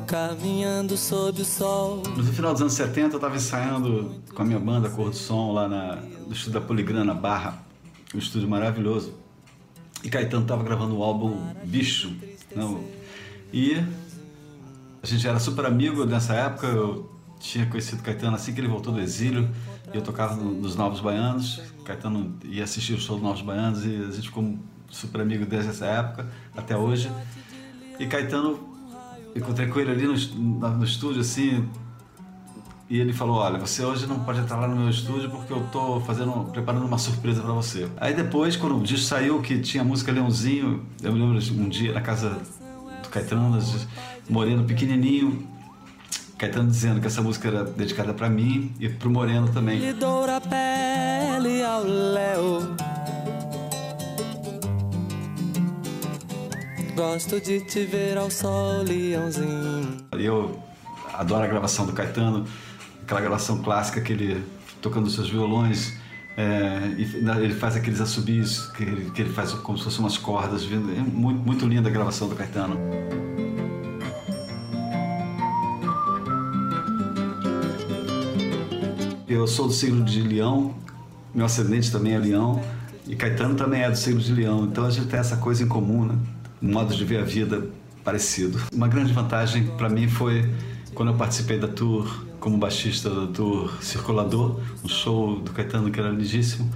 [0.07, 2.03] caminhando sob o sol.
[2.17, 5.53] No final dos anos 70, eu estava ensaiando com a minha banda Cor do Som
[5.53, 7.59] lá na, no estúdio da Poligrana Barra,
[8.15, 9.15] um estúdio maravilhoso.
[10.03, 12.13] E Caetano estava gravando o álbum Bicho.
[12.55, 12.81] Não,
[13.53, 13.83] e
[15.03, 18.93] a gente era super amigo nessa época, eu tinha conhecido Caetano assim que ele voltou
[18.93, 19.49] do exílio,
[19.93, 23.85] e eu tocava no- nos Novos Baianos, Caetano ia assistir o show dos Novos Baianos
[23.85, 24.59] e a gente ficou
[24.89, 27.11] super amigo desde essa época até hoje.
[27.99, 28.59] E Caetano,
[29.35, 31.67] encontrei com ele ali no, no, estúdio assim,
[32.89, 35.67] e ele falou: Olha, você hoje não pode entrar lá no meu estúdio porque eu
[35.73, 37.89] tô fazendo, preparando uma surpresa para você.
[37.97, 41.69] Aí depois, quando o disco saiu, que tinha a música Leãozinho, eu me lembro um
[41.69, 42.41] dia na casa
[43.03, 43.59] do Caetano,
[44.31, 45.47] Moreno pequenininho,
[46.39, 49.79] Caetano dizendo que essa música era dedicada para mim e pro Moreno também.
[49.79, 52.77] Lhe doura a pele ao léu.
[56.95, 59.97] Gosto de te ver ao sol, leãozinho.
[60.13, 60.63] Eu
[61.13, 62.47] adoro a gravação do Caetano,
[63.03, 64.45] aquela gravação clássica que ele
[64.81, 65.99] tocando os seus violões.
[66.37, 67.03] é, e
[67.43, 70.63] ele faz aqueles assobios que ele, que ele faz como se fossem umas cordas.
[70.65, 72.79] É muito, muito linda a gravação do Caetano.
[79.31, 80.75] Eu sou do signo de Leão,
[81.33, 82.61] meu ascendente também é Leão,
[83.07, 85.69] e Caetano também é do signo de Leão, então a gente tem essa coisa em
[85.69, 86.19] comum, né?
[86.61, 87.69] Um modo de ver a vida
[88.03, 88.59] parecido.
[88.75, 90.53] Uma grande vantagem para mim foi
[90.97, 96.01] quando eu participei da tour como baixista da tour Circulador, um show do Caetano que
[96.01, 96.69] era lindíssimo.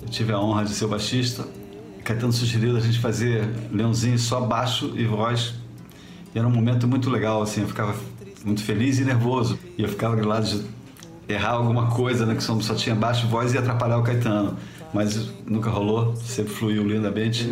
[0.00, 1.46] Eu tive a honra de ser o baixista.
[2.02, 5.52] Caetano sugeriu a gente fazer Leãozinho só baixo e voz.
[6.34, 7.94] E era um momento muito legal, assim, eu ficava
[8.46, 9.58] muito feliz e nervoso.
[9.76, 10.75] E eu ficava do lado de
[11.28, 14.56] errar alguma coisa, né, que só só tinha baixo, voz e atrapalhar o Caetano.
[14.92, 17.48] Mas nunca rolou, sempre fluiu lindamente.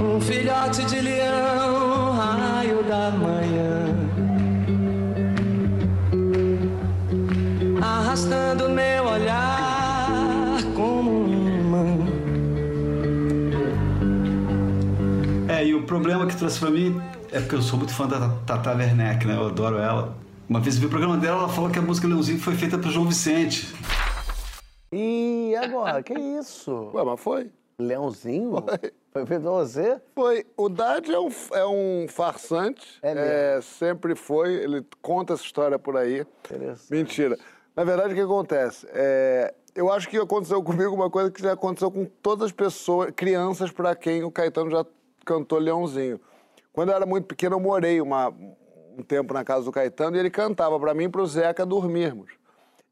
[0.00, 3.84] Um filhote de leão, raio da manhã.
[7.82, 11.84] Arrastando meu olhar como um imã.
[15.48, 18.28] É, e o problema que trouxe pra mim é porque eu sou muito fã da
[18.46, 19.36] Tata Werneck, né?
[19.36, 20.16] Eu adoro ela.
[20.48, 22.78] Uma vez eu vi o programa dela, ela falou que a música Leãozinho foi feita
[22.78, 23.74] pro João Vicente.
[24.90, 26.02] E agora?
[26.02, 26.90] que isso?
[26.94, 27.50] Ué, mas foi.
[27.78, 28.64] Leãozinho?
[29.12, 30.00] Foi feito pra você?
[30.14, 30.46] Foi.
[30.56, 32.98] O Dad é um, é um farsante.
[33.02, 33.62] É mesmo?
[33.62, 34.54] sempre foi.
[34.54, 36.26] Ele conta essa história por aí.
[36.46, 36.90] Interessante.
[36.90, 37.38] Mentira.
[37.76, 38.86] Na verdade, o que acontece?
[38.90, 43.12] É, eu acho que aconteceu comigo uma coisa que já aconteceu com todas as pessoas,
[43.14, 44.84] crianças para quem o Caetano já
[45.24, 46.18] cantou Leãozinho.
[46.78, 48.28] Quando eu era muito pequeno, eu morei uma-
[48.96, 52.30] um tempo na casa do Caetano e ele cantava para mim e pro Zeca dormirmos.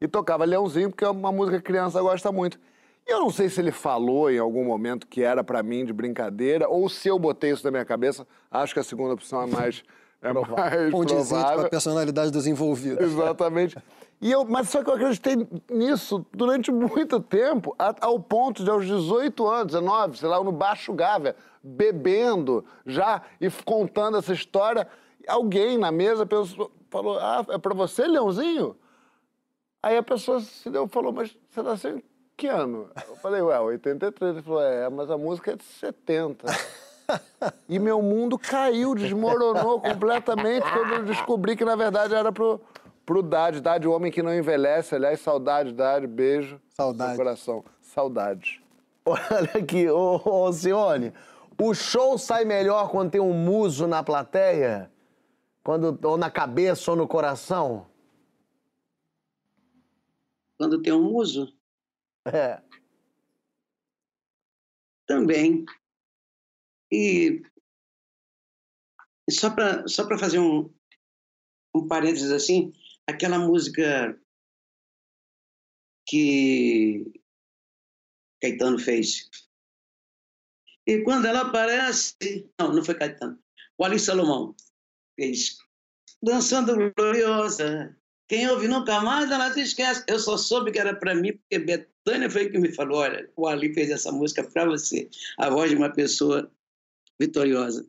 [0.01, 2.59] E tocava Leãozinho, porque é uma música que a criança gosta muito.
[3.07, 5.93] E eu não sei se ele falou em algum momento que era para mim de
[5.93, 8.27] brincadeira, ou se eu botei isso na minha cabeça.
[8.51, 9.81] Acho que a segunda opção é mais,
[10.21, 11.65] é mais Condizente com provável.
[11.67, 12.99] a personalidade dos envolvidos.
[12.99, 13.77] Exatamente.
[14.19, 18.85] E eu, mas só que eu acreditei nisso durante muito tempo, ao ponto de aos
[18.85, 21.37] 18 anos, 19, sei lá, no Baixo Gávea,
[21.67, 24.87] bebendo já e contando essa história,
[25.27, 28.75] alguém na mesa pensou, falou: Ah, é pra você, Leãozinho?
[29.83, 32.03] Aí a pessoa se deu falou: Mas você nasceu em
[32.35, 32.89] que ano?
[33.07, 34.35] Eu falei: Ué, 83.
[34.35, 36.45] Ele falou: É, mas a música é de 70.
[37.69, 42.59] E meu mundo caiu, desmoronou completamente quando eu descobri que, na verdade, era pro,
[43.05, 43.61] pro Dade.
[43.61, 44.93] Dade, o homem que não envelhece.
[44.93, 46.59] Aliás, saudade, Dade, beijo.
[46.67, 47.11] Saudade.
[47.11, 47.63] No coração.
[47.81, 48.61] Saudade.
[49.05, 51.13] Olha aqui, ô, ô Cione,
[51.59, 54.91] o show sai melhor quando tem um muso na plateia?
[55.63, 57.89] Quando, ou na cabeça ou no coração?
[60.57, 61.53] Quando tem um muso,
[62.25, 62.61] É.
[65.05, 65.65] também.
[66.91, 67.41] E
[69.29, 70.73] só para só fazer um,
[71.75, 72.71] um parênteses assim,
[73.07, 74.19] aquela música
[76.07, 77.11] que
[78.41, 79.29] Caetano fez.
[80.87, 82.15] E quando ela aparece.
[82.57, 83.37] Não, não foi Caetano.
[83.77, 84.55] O Ali Salomão
[85.19, 85.57] fez.
[86.23, 87.95] Dançando Gloriosa.
[88.29, 90.03] Quem ouve nunca mais, ela se esquece.
[90.07, 93.47] Eu só soube que era para mim, porque Betânia foi que me falou: olha, o
[93.47, 95.09] Ali fez essa música para você.
[95.37, 96.49] A voz de uma pessoa
[97.19, 97.85] vitoriosa.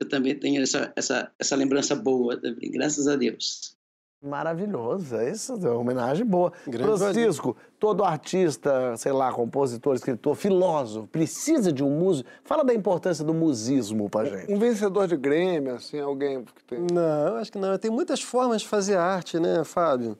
[0.00, 3.69] Eu também tenho essa, essa, essa lembrança boa também, graças a Deus.
[4.22, 6.52] Maravilhoso, isso é uma homenagem boa.
[6.66, 12.28] Grande Francisco, todo artista, sei lá, compositor, escritor, filósofo, precisa de um músico.
[12.44, 14.52] Fala da importância do musismo pra gente.
[14.52, 16.86] Um vencedor de Grêmio, assim, alguém que tem...
[16.92, 17.78] Não, acho que não.
[17.78, 20.18] Tem muitas formas de fazer arte, né, Fábio?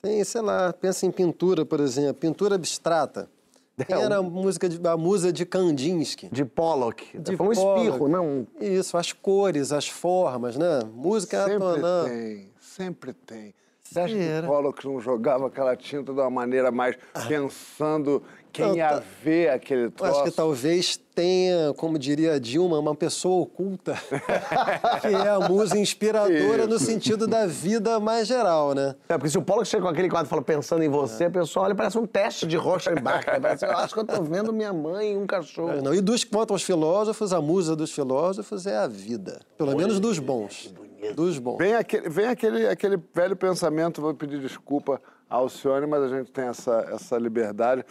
[0.00, 3.28] Tem, sei lá, pensa em pintura, por exemplo, pintura abstrata.
[3.86, 6.28] Quem era a, música de, a musa de Kandinsky?
[6.30, 7.18] De Pollock.
[7.18, 7.80] De Foi um Pollock.
[7.86, 8.46] espirro, não?
[8.60, 10.80] Isso, as cores, as formas, né?
[10.94, 12.08] Música é Sempre atonando.
[12.08, 13.54] tem, sempre tem.
[13.82, 16.96] Você acha que o Pollock não jogava aquela tinta de uma maneira mais
[17.28, 20.12] pensando quem ia tá- ver aquele Eu troço?
[20.14, 23.94] acho que talvez tenha, como diria a Dilma, uma pessoa oculta,
[25.02, 28.94] que é a musa inspiradora no sentido da vida mais geral, né?
[29.08, 31.30] É, porque se o Pollock chega com aquele quadro e fala pensando em você, a
[31.30, 33.26] pessoa olha, parece um teste de rocha embaixo.
[33.28, 33.40] né?
[33.40, 35.70] Parece, eu acho que eu tô vendo minha mãe e um cachorro.
[35.72, 39.40] É, não, e dos que contam os filósofos, a musa dos filósofos é a vida.
[39.58, 40.72] Pelo menos dos bons.
[41.10, 41.58] Dos bons.
[41.58, 46.30] Vem aquele, vem aquele, aquele velho pensamento, vou pedir desculpa a Alcione, mas a gente
[46.30, 47.84] tem essa, essa liberdade.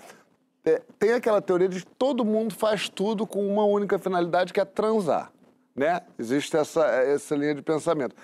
[0.63, 4.59] É, tem aquela teoria de que todo mundo faz tudo com uma única finalidade, que
[4.59, 5.31] é transar.
[5.75, 6.01] Né?
[6.17, 8.15] Existe essa, essa linha de pensamento.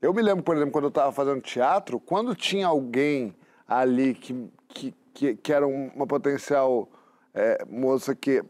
[0.00, 3.34] Eu me lembro, por exemplo, quando eu estava fazendo teatro, quando tinha alguém
[3.68, 6.88] ali que, que, que, que era um- uma potencial
[7.34, 8.42] é, moça que,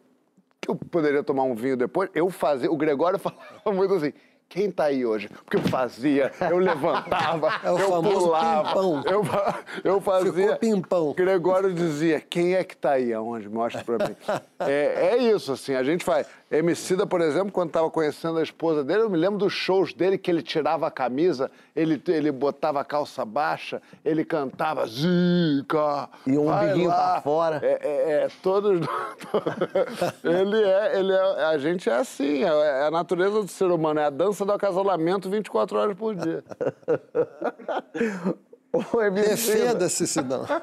[0.60, 2.70] que eu poderia tomar um vinho depois, eu fazia.
[2.70, 4.12] O Gregório falava muito assim.
[4.52, 5.30] Quem tá aí hoje?
[5.30, 9.02] Porque eu fazia, eu levantava, É o eu famoso pulava, pimpão.
[9.06, 9.24] eu,
[9.82, 10.30] eu fazia.
[10.30, 11.14] Ficou pimpão.
[11.14, 13.14] Gregório dizia, quem é que tá aí?
[13.14, 13.48] Aonde?
[13.48, 14.14] Mostra pra mim.
[14.60, 16.26] é, é isso, assim, a gente faz.
[16.52, 20.18] Emicida, por exemplo, quando tava conhecendo a esposa dele, eu me lembro dos shows dele
[20.18, 26.10] que ele tirava a camisa, ele, ele botava a calça baixa, ele cantava Zica.
[26.26, 27.58] E um biguinho lá." pra fora.
[27.62, 28.80] É, é, é, todos.
[30.22, 31.44] ele é, ele é.
[31.44, 34.52] A gente é assim, é, é a natureza do ser humano, é a dança do
[34.52, 36.44] acasalamento 24 horas por dia.
[38.72, 40.46] Ô, Defenda-se, Sidão.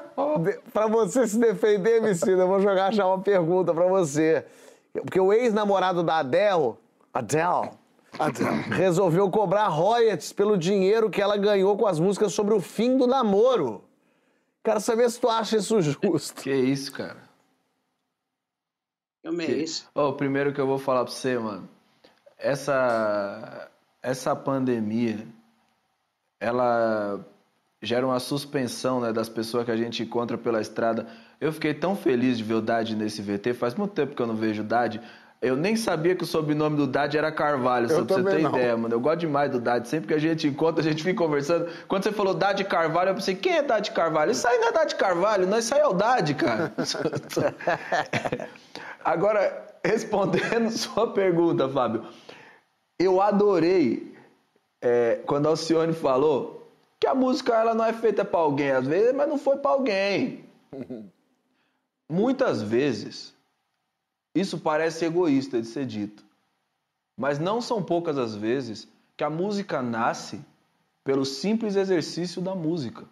[0.72, 4.44] Pra você se defender, Emicida, eu vou jogar já uma pergunta pra você.
[4.92, 6.74] Porque o ex-namorado da Adele,
[7.12, 7.70] Adele,
[8.70, 13.06] resolveu cobrar royalties pelo dinheiro que ela ganhou com as músicas sobre o fim do
[13.06, 13.84] namoro.
[14.62, 16.42] Quero saber se tu acha isso justo.
[16.42, 17.30] Que isso, cara?
[19.22, 19.88] Eu mereço.
[19.94, 21.68] Ó, primeiro que eu vou falar pra você, mano.
[22.36, 23.70] Essa,
[24.02, 25.26] essa pandemia,
[26.38, 27.24] ela
[27.82, 31.06] gera uma suspensão né, das pessoas que a gente encontra pela estrada.
[31.40, 33.54] Eu fiquei tão feliz de ver o Dade nesse VT.
[33.54, 35.00] Faz muito tempo que eu não vejo o Dade.
[35.40, 38.42] Eu nem sabia que o sobrenome do Dade era Carvalho, só Eu pra você ter
[38.42, 38.50] não.
[38.50, 38.94] ideia, mano.
[38.94, 39.88] Eu gosto demais do Dade.
[39.88, 41.66] Sempre que a gente encontra, a gente fica conversando.
[41.88, 44.32] Quando você falou Dade Carvalho, eu pensei, quem é Dade Carvalho?
[44.32, 46.74] Isso aí não é Dade Carvalho, não, isso aí é o Dade, cara.
[49.02, 52.04] Agora, respondendo sua pergunta, Fábio,
[52.98, 54.14] eu adorei
[54.82, 56.59] é, quando a Alcione falou
[57.00, 59.70] que a música ela não é feita para alguém, às vezes, mas não foi para
[59.70, 60.44] alguém.
[62.08, 63.34] Muitas vezes,
[64.34, 66.22] isso parece egoísta de ser dito,
[67.16, 68.86] mas não são poucas as vezes
[69.16, 70.44] que a música nasce
[71.02, 73.06] pelo simples exercício da música,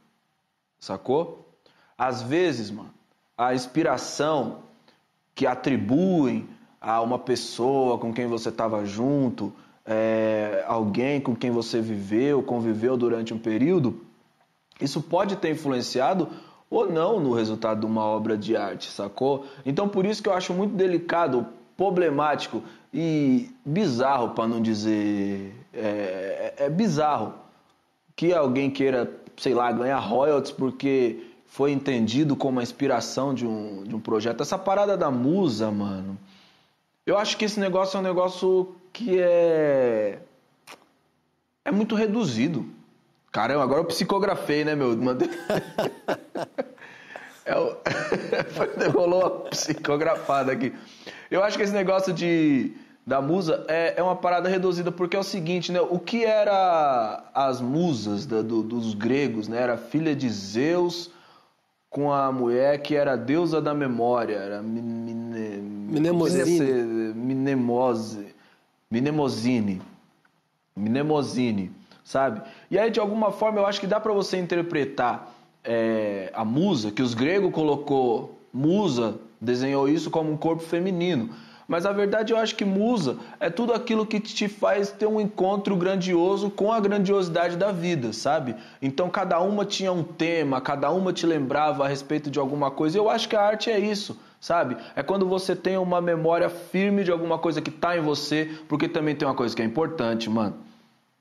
[0.78, 1.48] sacou?
[1.96, 2.92] Às vezes, mano,
[3.36, 4.62] a inspiração
[5.34, 6.48] que atribuem
[6.80, 9.52] a uma pessoa com quem você estava junto,
[9.88, 14.00] é, alguém com quem você viveu, conviveu durante um período,
[14.80, 16.28] isso pode ter influenciado
[16.70, 19.46] ou não no resultado de uma obra de arte, sacou?
[19.64, 22.62] Então por isso que eu acho muito delicado, problemático
[22.92, 25.54] e bizarro, para não dizer.
[25.72, 27.32] É, é- é bizarro
[28.14, 33.84] que alguém queira, sei lá, ganhar royalties porque foi entendido como a inspiração de um,
[33.84, 34.42] de um projeto.
[34.42, 36.18] Essa parada da musa, mano.
[37.06, 40.18] Eu acho que esse negócio é um negócio que é.
[41.64, 42.66] É muito reduzido.
[43.30, 44.96] Caramba, agora eu psicografei, né, meu?
[44.96, 45.30] Mandei-
[47.44, 47.76] É o...
[48.92, 50.72] Rolou uma psicografada aqui.
[51.30, 52.72] Eu acho que esse negócio de
[53.06, 55.80] da musa é, é uma parada reduzida, porque é o seguinte, né?
[55.80, 59.62] O que era as musas da- do- dos gregos, né?
[59.62, 61.10] Era filha de Zeus
[61.88, 66.60] com a mulher que era a deusa da memória, era Mine- Mine- Mnemosine.
[67.14, 68.26] Mnemose,
[68.90, 69.80] Mnemosine.
[70.76, 71.70] Mnemosine,
[72.04, 72.42] sabe?
[72.70, 75.34] E aí, de alguma forma, eu acho que dá para você interpretar
[75.64, 81.34] é, a musa, que os gregos colocou musa, desenhou isso como um corpo feminino.
[81.68, 85.20] Mas a verdade eu acho que musa é tudo aquilo que te faz ter um
[85.20, 88.56] encontro grandioso com a grandiosidade da vida, sabe?
[88.80, 92.96] Então cada uma tinha um tema, cada uma te lembrava a respeito de alguma coisa.
[92.96, 94.78] Eu acho que a arte é isso, sabe?
[94.96, 98.88] É quando você tem uma memória firme de alguma coisa que tá em você, porque
[98.88, 100.56] também tem uma coisa que é importante, mano.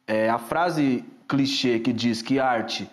[0.07, 2.89] É a frase clichê que diz que arte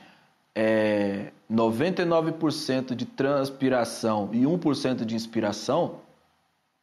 [0.56, 6.02] é 99% de transpiração e 1% de inspiração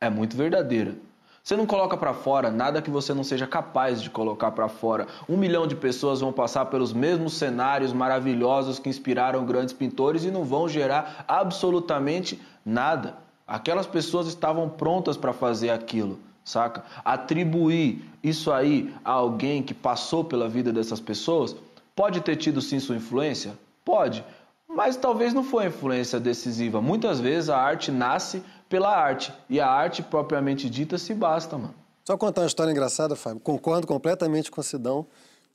[0.02, 0.96] é muito verdadeira.
[1.44, 5.08] Você não coloca pra fora nada que você não seja capaz de colocar pra fora.
[5.30, 10.32] Um milhão de pessoas vão passar pelos mesmos cenários maravilhosos que inspiraram grandes pintores e
[10.32, 13.16] não vão gerar absolutamente nada.
[13.48, 16.84] Aquelas pessoas estavam prontas para fazer aquilo, saca?
[17.04, 21.56] Atribuir isso aí a alguém que passou pela vida dessas pessoas
[21.96, 23.54] pode ter tido sim sua influência?
[23.84, 24.24] Pode.
[24.70, 26.82] Mas talvez não foi a influência decisiva.
[26.82, 28.42] Muitas vezes a arte nasce
[28.72, 29.34] pela arte.
[29.50, 31.76] E a arte propriamente dita se basta, mano.
[32.08, 33.42] Só contar uma história engraçada, Fábio.
[33.42, 35.06] Concordo completamente com o Sidão.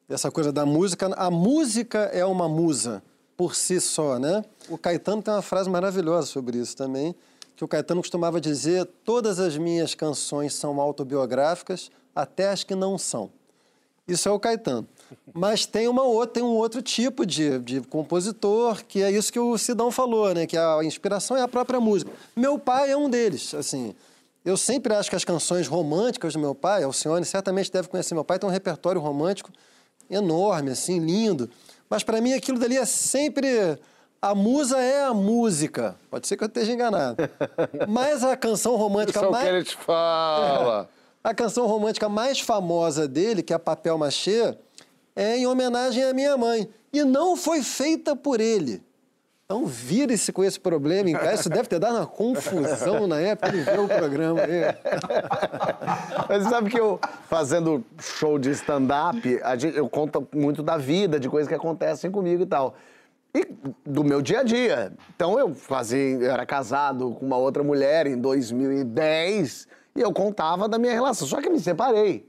[0.09, 1.07] Essa coisa da música.
[1.17, 3.03] A música é uma musa
[3.37, 4.45] por si só, né?
[4.69, 7.15] O Caetano tem uma frase maravilhosa sobre isso também,
[7.57, 12.99] que o Caetano costumava dizer: todas as minhas canções são autobiográficas, até as que não
[12.99, 13.31] são.
[14.07, 14.87] Isso é o Caetano.
[15.33, 19.39] Mas tem uma outra, tem um outro tipo de, de compositor, que é isso que
[19.39, 20.47] o Sidão falou, né?
[20.47, 22.11] Que a inspiração é a própria música.
[22.35, 23.95] Meu pai é um deles, assim.
[24.45, 28.25] Eu sempre acho que as canções românticas do meu pai, Alcione certamente deve conhecer meu
[28.25, 29.51] pai, tem um repertório romântico
[30.09, 31.51] enorme, assim, lindo.
[31.91, 33.79] Mas para mim aquilo dali é sempre
[34.21, 35.97] a musa é a música.
[36.11, 37.17] Pode ser que eu esteja enganado.
[37.89, 40.89] Mas a canção romântica Isso é o mais que ele te fala.
[41.23, 44.57] a canção romântica mais famosa dele, que é Papel Machê,
[45.17, 46.69] é em homenagem à minha mãe.
[46.93, 48.85] E não foi feita por ele.
[49.47, 51.35] Então vire-se com esse problema em casa.
[51.35, 54.41] Isso deve ter dado uma confusão na época de ver o programa.
[54.43, 54.75] aí.
[56.29, 56.99] Mas sabe que eu,
[57.29, 59.21] fazendo show de stand-up,
[59.73, 62.75] eu conto muito da vida, de coisas que acontecem comigo e tal.
[63.33, 63.47] E
[63.89, 64.93] do meu dia a dia.
[65.15, 70.69] Então eu fazia, eu era casado com uma outra mulher em 2010 e eu contava
[70.69, 71.27] da minha relação.
[71.29, 72.27] Só que me separei.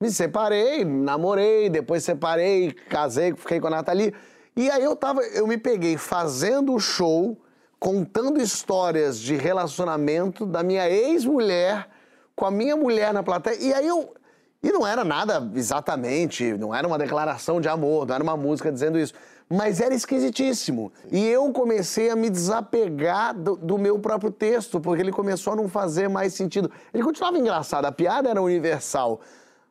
[0.00, 4.14] Me separei, namorei, depois separei, casei, fiquei com a Nathalie.
[4.56, 7.36] E aí eu tava, eu me peguei fazendo o show,
[7.78, 11.88] contando histórias de relacionamento da minha ex-mulher
[12.34, 13.56] com a minha mulher na plateia.
[13.60, 14.14] E aí eu.
[14.62, 18.72] E não era nada exatamente, não era uma declaração de amor, não era uma música
[18.72, 19.12] dizendo isso.
[19.46, 20.90] Mas era esquisitíssimo.
[21.12, 25.56] E eu comecei a me desapegar do, do meu próprio texto, porque ele começou a
[25.56, 26.70] não fazer mais sentido.
[26.94, 29.20] Ele continuava engraçado, a piada era universal.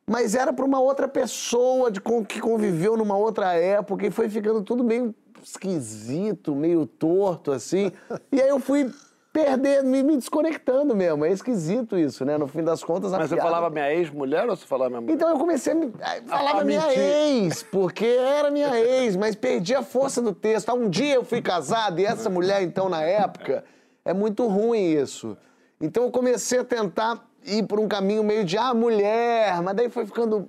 [0.06, 4.28] Mas era para uma outra pessoa de, com- que conviveu numa outra época e foi
[4.28, 7.90] ficando tudo meio esquisito, meio torto, assim.
[8.30, 8.90] E aí eu fui
[9.32, 11.24] perdendo, me, me desconectando mesmo.
[11.24, 12.36] É esquisito isso, né?
[12.38, 15.00] No fim das contas, a Mas você piada- falava minha ex-mulher ou você falava minha
[15.00, 15.14] mulher?
[15.14, 15.92] então eu comecei a, me,
[16.26, 20.68] falava a minha ex, porque era minha ex, mas perdi a força do texto.
[20.68, 23.64] Ah, Um dia eu fui casado e essa mulher, então, na época,
[24.04, 25.36] é muito ruim isso.
[25.80, 29.88] Então eu comecei a tentar ir por um caminho meio de, ah, mulher, mas daí
[29.88, 30.48] foi ficando.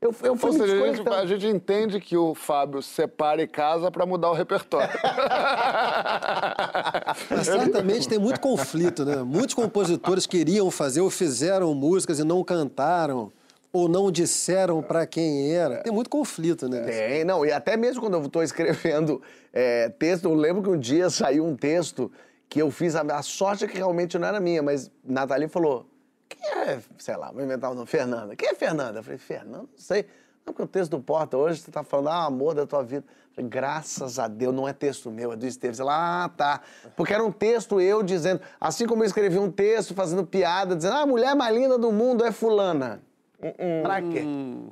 [0.00, 3.46] Eu, eu fui Ou seja, a gente, a gente entende que o Fábio separa e
[3.46, 4.88] casa pra mudar o repertório.
[7.28, 9.16] Mas certamente tem muito conflito, né?
[9.16, 13.30] Muitos compositores queriam fazer ou fizeram músicas e não cantaram,
[13.70, 15.82] ou não disseram para quem era.
[15.82, 16.80] Tem muito conflito, né?
[16.80, 19.20] Tem, não, e até mesmo quando eu estou escrevendo
[19.52, 22.10] é, texto, eu lembro que um dia saiu um texto
[22.48, 25.89] que eu fiz, a, a sorte é que realmente não era minha, mas Nathalie falou,
[26.30, 28.36] quem é, sei lá, vou inventar o nome, Fernanda.
[28.36, 29.00] Quem é Fernanda?
[29.00, 30.06] Eu falei, Fernanda, não sei.
[30.46, 33.04] Não, porque o texto do Porta hoje você está falando, ah, amor da tua vida.
[33.32, 35.80] Falei, graças a Deus, não é texto meu, é do Esteves.
[35.80, 36.60] Ela, ah, tá.
[36.96, 40.94] Porque era um texto eu dizendo, assim como eu escrevi um texto fazendo piada, dizendo,
[40.94, 43.02] ah, a mulher mais linda do mundo é fulana.
[43.82, 44.22] Pra quê?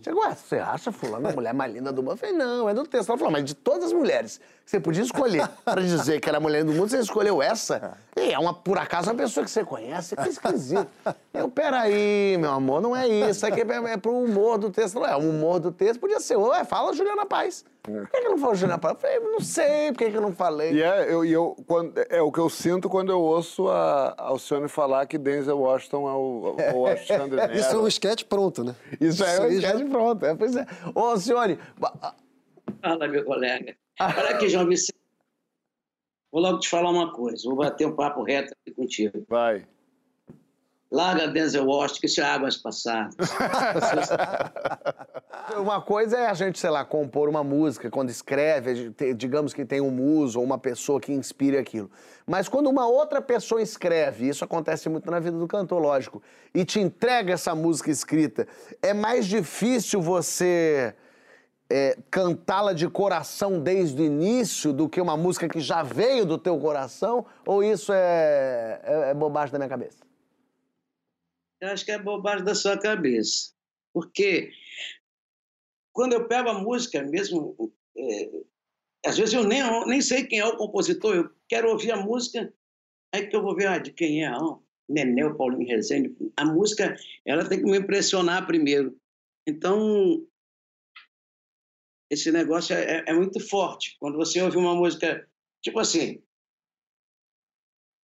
[0.02, 2.12] Chegou, ué, você acha fulana a mulher mais linda do mundo?
[2.12, 3.09] Eu falei, não, é do texto.
[3.09, 6.41] Ela falou, mas de todas as mulheres você podia escolher para dizer que era a
[6.41, 7.97] mulher do mundo, você escolheu essa?
[8.14, 10.87] E é uma, por acaso, uma pessoa que você conhece, que esquisito.
[11.33, 13.31] Eu, peraí, meu amor, não é isso.
[13.31, 14.97] Isso aqui é, é pro humor do texto.
[14.97, 17.64] Não é, o humor do texto podia ser, ué, fala Juliana Paz.
[17.83, 18.93] Por que, que não falou Juliana Paz?
[18.97, 20.75] Eu falei, não sei por que, que eu não falei.
[20.75, 24.16] E é, eu, e eu, quando, é o que eu sinto quando eu ouço a
[24.19, 27.55] Alcione falar que Denzel Washington é o, o Alexandre Nero.
[27.57, 28.75] Isso é um esquete pronto, né?
[29.01, 30.27] Isso é um aí já- pronto.
[30.27, 30.66] É, pois é.
[30.95, 31.59] Ô, Alcione,
[32.83, 33.75] Fala, meu colega.
[34.01, 34.99] Olha aqui, João Vicente.
[36.30, 37.42] Vou logo te falar uma coisa.
[37.44, 39.24] Vou bater um papo reto aqui contigo.
[39.28, 39.66] Vai.
[40.90, 43.14] Larga Denzel Washington, que isso é águas passadas.
[45.57, 49.80] Uma coisa é a gente, sei lá, compor uma música, quando escreve, digamos que tem
[49.80, 51.90] um muso ou uma pessoa que inspire aquilo.
[52.26, 56.22] Mas quando uma outra pessoa escreve, isso acontece muito na vida do cantor, lógico,
[56.55, 58.46] e te entrega essa música escrita,
[58.82, 60.94] é mais difícil você
[61.71, 66.39] é, cantá-la de coração desde o início do que uma música que já veio do
[66.39, 67.27] teu coração?
[67.47, 69.99] Ou isso é, é- é bobagem da minha cabeça?
[71.61, 73.53] Eu acho que é bobagem da sua cabeça.
[73.93, 74.51] Porque
[75.93, 77.73] quando eu pego a música, mesmo.
[77.97, 78.31] é,
[79.07, 82.53] às vezes eu nem, nem sei quem é o compositor, eu quero ouvir a música,
[83.12, 84.29] aí que eu vou ver ah, de quem é.
[84.29, 84.59] Ah,
[84.89, 86.16] Nenel, Paulinho Rezende.
[86.37, 86.97] A música,
[87.27, 88.97] ela tem que me impressionar primeiro.
[89.47, 90.27] Então,
[92.11, 93.96] esse negócio é, é- é muito forte.
[94.00, 95.26] Quando você ouve uma música,
[95.62, 96.22] tipo assim,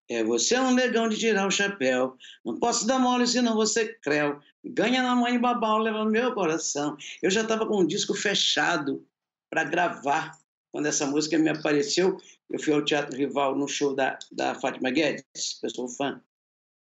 [0.09, 2.17] É, você é um negão de tirar o chapéu.
[2.45, 4.39] Não posso dar mole senão você creu.
[4.63, 6.97] Ganha na mãe babau, leva meu coração.
[7.23, 9.07] Eu já estava com um disco fechado
[9.51, 10.39] para gravar.
[10.71, 12.19] Quando essa música me apareceu,
[12.51, 15.25] eu fui ao Teatro Rival no show da, da Fátima Guedes,
[15.63, 16.21] eu sou fã.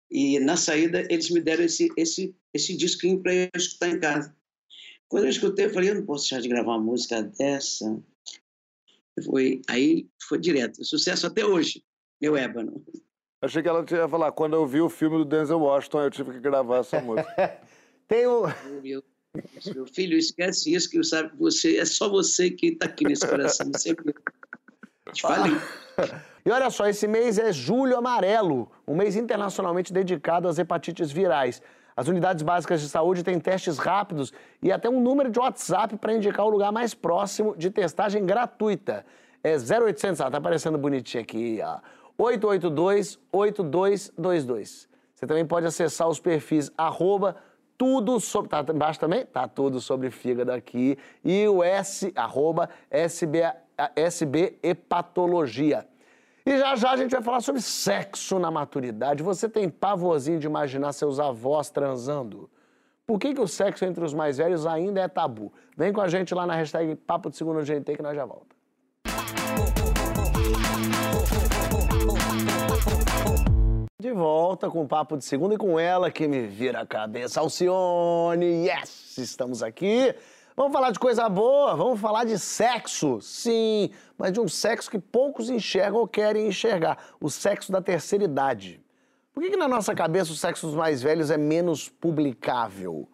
[0.09, 4.35] E na saída eles me deram esse, esse, esse disquinho para eu escutar em casa.
[5.11, 8.01] Quando eu escutei, eu falei, eu não posso deixar de gravar uma música dessa.
[9.25, 11.83] Foi, aí foi direto, sucesso até hoje,
[12.21, 12.81] meu ébano.
[13.41, 16.31] Achei que ela ia falar, quando eu vi o filme do Denzel Washington, eu tive
[16.31, 17.59] que gravar essa música.
[18.07, 18.43] Tem um...
[18.81, 19.03] Meu,
[19.75, 23.03] meu filho, esquece isso, que eu sabe que você, é só você que está aqui
[23.03, 23.69] nesse coração.
[23.69, 23.93] Você,
[25.11, 25.51] te falei.
[26.45, 31.61] E olha só, esse mês é Julho Amarelo, um mês internacionalmente dedicado às hepatites virais.
[31.95, 36.13] As unidades básicas de saúde têm testes rápidos e até um número de WhatsApp para
[36.13, 39.05] indicar o lugar mais próximo de testagem gratuita.
[39.43, 41.79] É 0800, ah, tá aparecendo bonitinho aqui, ó.
[42.19, 44.87] 882-8222.
[45.15, 47.35] Você também pode acessar os perfis arroba
[47.77, 48.49] tudo sobre.
[48.49, 49.25] Tá embaixo também?
[49.25, 50.97] Tá tudo sobre fígado aqui.
[51.23, 53.41] E o S, arroba SB,
[53.95, 55.87] SB Hepatologia.
[56.45, 59.21] E já já a gente vai falar sobre sexo na maturidade.
[59.21, 62.49] Você tem pavorzinho de imaginar seus avós transando?
[63.05, 65.53] Por que, que o sexo entre os mais velhos ainda é tabu?
[65.77, 68.55] Vem com a gente lá na hashtag Papo de Segundo GNT que nós já volta.
[74.01, 77.39] De volta com o Papo de Segunda e com ela que me vira a cabeça,
[77.39, 78.65] Alcione.
[78.65, 79.15] Yes!
[79.19, 80.15] Estamos aqui.
[80.55, 83.21] Vamos falar de coisa boa, vamos falar de sexo.
[83.21, 86.97] Sim, mas de um sexo que poucos enxergam ou querem enxergar.
[87.19, 88.81] O sexo da terceira idade.
[89.33, 93.07] Por que, que na nossa cabeça o sexo dos mais velhos é menos publicável?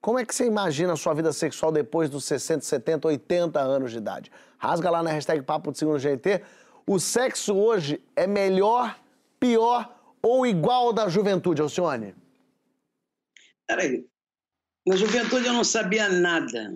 [0.00, 3.92] Como é que você imagina a sua vida sexual depois dos 60, 70, 80 anos
[3.92, 4.32] de idade?
[4.58, 6.42] Rasga lá na hashtag Papo de Segundo GT.
[6.86, 8.98] O sexo hoje é melhor,
[9.38, 12.14] pior ou igual da juventude, Alcione?
[13.66, 14.09] Peraí.
[14.86, 16.74] Na juventude eu não sabia nada.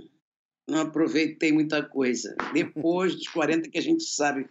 [0.69, 2.35] Não aproveitei muita coisa.
[2.53, 4.49] Depois dos 40 que a gente sabe,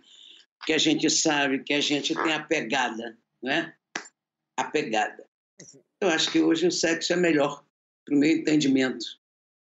[0.66, 3.74] que a gente sabe, que a gente tem a pegada, né?
[4.58, 5.26] A pegada.
[6.01, 7.64] Eu acho que hoje o sexo é melhor,
[8.06, 9.06] para o meu entendimento.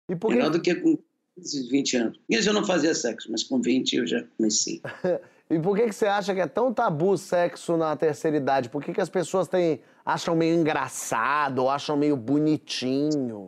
[0.09, 0.97] E por melhor do que com
[1.37, 2.19] 20 anos.
[2.29, 4.81] 15 eu não fazia sexo, mas com 20 eu já comecei.
[5.49, 8.69] E por que, que você acha que é tão tabu o sexo na terceira idade?
[8.69, 13.47] Por que, que as pessoas têm, acham meio engraçado, ou acham meio bonitinho?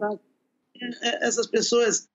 [1.02, 2.10] Essas pessoas,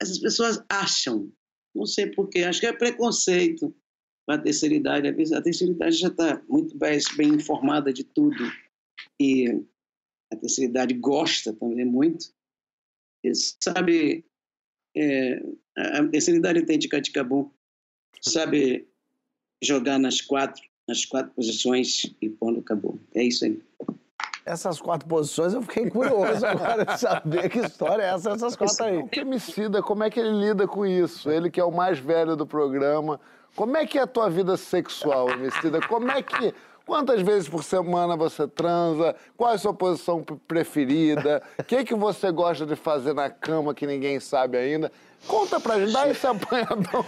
[0.00, 1.32] essas pessoas acham,
[1.74, 3.74] não sei porquê, acho que é preconceito
[4.26, 5.08] com a terceira idade.
[5.08, 8.36] A terceira idade já está muito bem, bem informada de tudo
[9.20, 9.48] e
[10.32, 12.34] a terceira idade gosta também muito.
[13.24, 14.24] E sabe,
[14.96, 15.42] é,
[15.76, 17.50] a terceira idade tem de caticabum
[18.20, 18.88] sabe
[19.62, 22.98] jogar nas quatro, nas quatro posições e ponto acabou.
[23.14, 23.60] É isso aí.
[24.44, 28.84] Essas quatro posições eu fiquei curioso agora de saber que história é essa, essas quatro
[28.84, 28.98] aí.
[28.98, 31.28] O Emicida, como é que ele lida com isso?
[31.28, 33.20] Ele que é o mais velho do programa.
[33.56, 35.80] Como é que é a tua vida sexual, Emicida?
[35.80, 36.54] Como é que...
[36.86, 39.16] Quantas vezes por semana você transa?
[39.36, 41.42] Qual é a sua posição preferida?
[41.58, 44.92] O que, que você gosta de fazer na cama que ninguém sabe ainda?
[45.26, 47.04] Conta pra gente, dá esse apanhadão.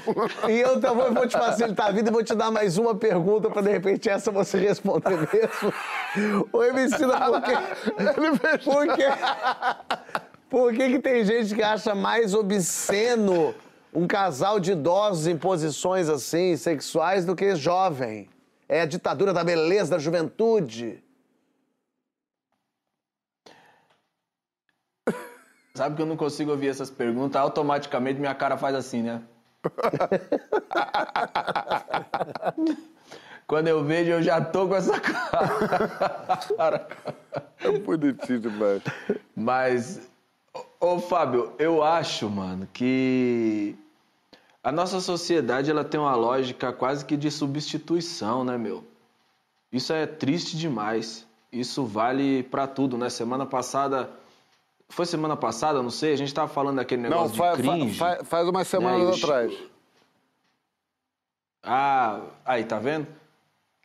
[0.48, 3.48] E eu também vou te facilitar a vida e vou te dar mais uma pergunta
[3.50, 6.48] pra de repente essa você responder mesmo.
[6.52, 7.56] Ô, Emicida, por quê?
[8.64, 9.06] Por quê?
[10.50, 13.54] Por que, que tem gente que acha mais obsceno
[13.92, 18.28] um casal de idosos em posições assim, sexuais, do que jovem?
[18.68, 21.02] É a ditadura da beleza, da juventude.
[25.78, 29.22] Sabe que eu não consigo ouvir essas perguntas, automaticamente minha cara faz assim, né?
[33.46, 36.88] Quando eu vejo, eu já tô com essa cara.
[37.60, 38.82] É bonitinho demais.
[39.36, 40.10] Mas,
[40.80, 43.76] ô Fábio, eu acho, mano, que
[44.60, 48.82] a nossa sociedade ela tem uma lógica quase que de substituição, né, meu?
[49.72, 51.24] Isso é triste demais.
[51.52, 53.08] Isso vale para tudo, né?
[53.08, 54.17] Semana passada.
[54.88, 57.98] Foi semana passada, não sei, a gente tava falando daquele negócio não, de cringe.
[57.98, 59.16] Fa, fa, faz umas semanas né?
[59.16, 59.52] atrás.
[61.62, 63.06] Ah, aí, tá vendo?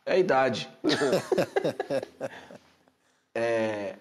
[0.06, 0.68] É a idade.
[3.34, 3.96] é,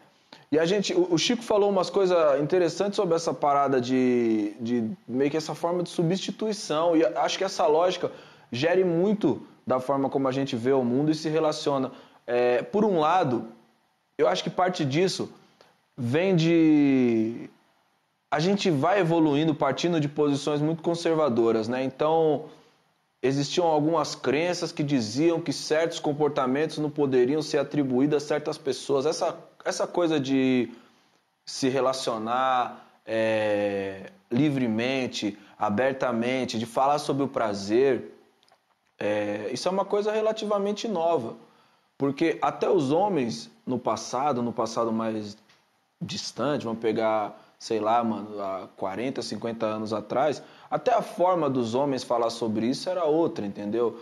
[0.54, 5.32] e a gente, o Chico falou umas coisas interessantes sobre essa parada de, de meio
[5.32, 6.96] que essa forma de substituição.
[6.96, 8.12] E acho que essa lógica
[8.52, 11.92] gere muito da forma como a gente vê o mundo e se relaciona.
[12.28, 13.48] É, por um lado,
[14.16, 15.34] eu acho que parte disso
[15.98, 17.50] vem de.
[18.30, 21.84] A gente vai evoluindo partindo de posições muito conservadoras, né?
[21.84, 22.46] Então,
[23.22, 29.06] existiam algumas crenças que diziam que certos comportamentos não poderiam ser atribuídos a certas pessoas.
[29.06, 30.72] Essa, essa coisa de
[31.46, 38.14] se relacionar é, livremente, abertamente, de falar sobre o prazer,
[39.00, 41.36] é, isso é uma coisa relativamente nova.
[41.98, 45.38] Porque até os homens no passado, no passado mais
[46.04, 51.76] distante, vamos pegar, sei lá, mano, há 40, 50 anos atrás, até a forma dos
[51.76, 54.00] homens falar sobre isso era outra, entendeu?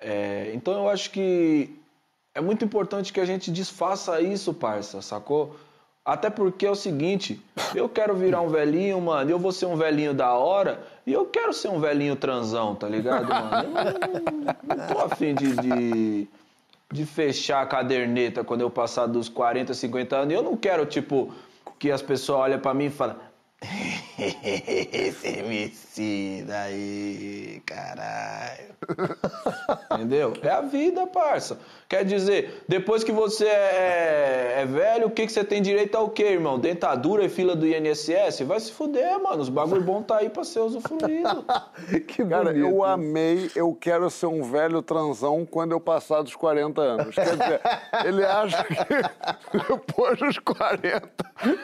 [0.00, 1.78] É, então eu acho que
[2.34, 5.56] é muito importante que a gente desfaça isso, parça, sacou?
[6.04, 7.40] Até porque é o seguinte,
[7.74, 11.24] eu quero virar um velhinho, mano, eu vou ser um velhinho da hora e eu
[11.24, 13.56] quero ser um velhinho transão, tá ligado, mano?
[13.64, 16.28] Eu não, não tô afim de, de,
[16.94, 20.32] de fechar a caderneta quando eu passar dos 40, 50 anos.
[20.32, 21.34] Eu não quero, tipo,
[21.76, 23.16] que as pessoas olhem pra mim e falem
[24.16, 28.74] esse MC daí, caralho.
[30.04, 30.34] Entendeu?
[30.42, 31.58] É a vida, parça.
[31.88, 36.10] Quer dizer, depois que você é, é velho, o que, que você tem direito ao
[36.10, 36.58] quê, irmão?
[36.58, 38.40] Dentadura e fila do INSS?
[38.44, 39.40] Vai se fuder, mano.
[39.40, 41.44] Os bagulho bom tá aí pra ser usufruído.
[42.06, 42.66] que Cara, bonito.
[42.66, 47.14] eu amei, eu quero ser um velho transão quando eu passar dos 40 anos.
[47.14, 47.60] Quer dizer,
[48.04, 51.08] ele acha que depois dos 40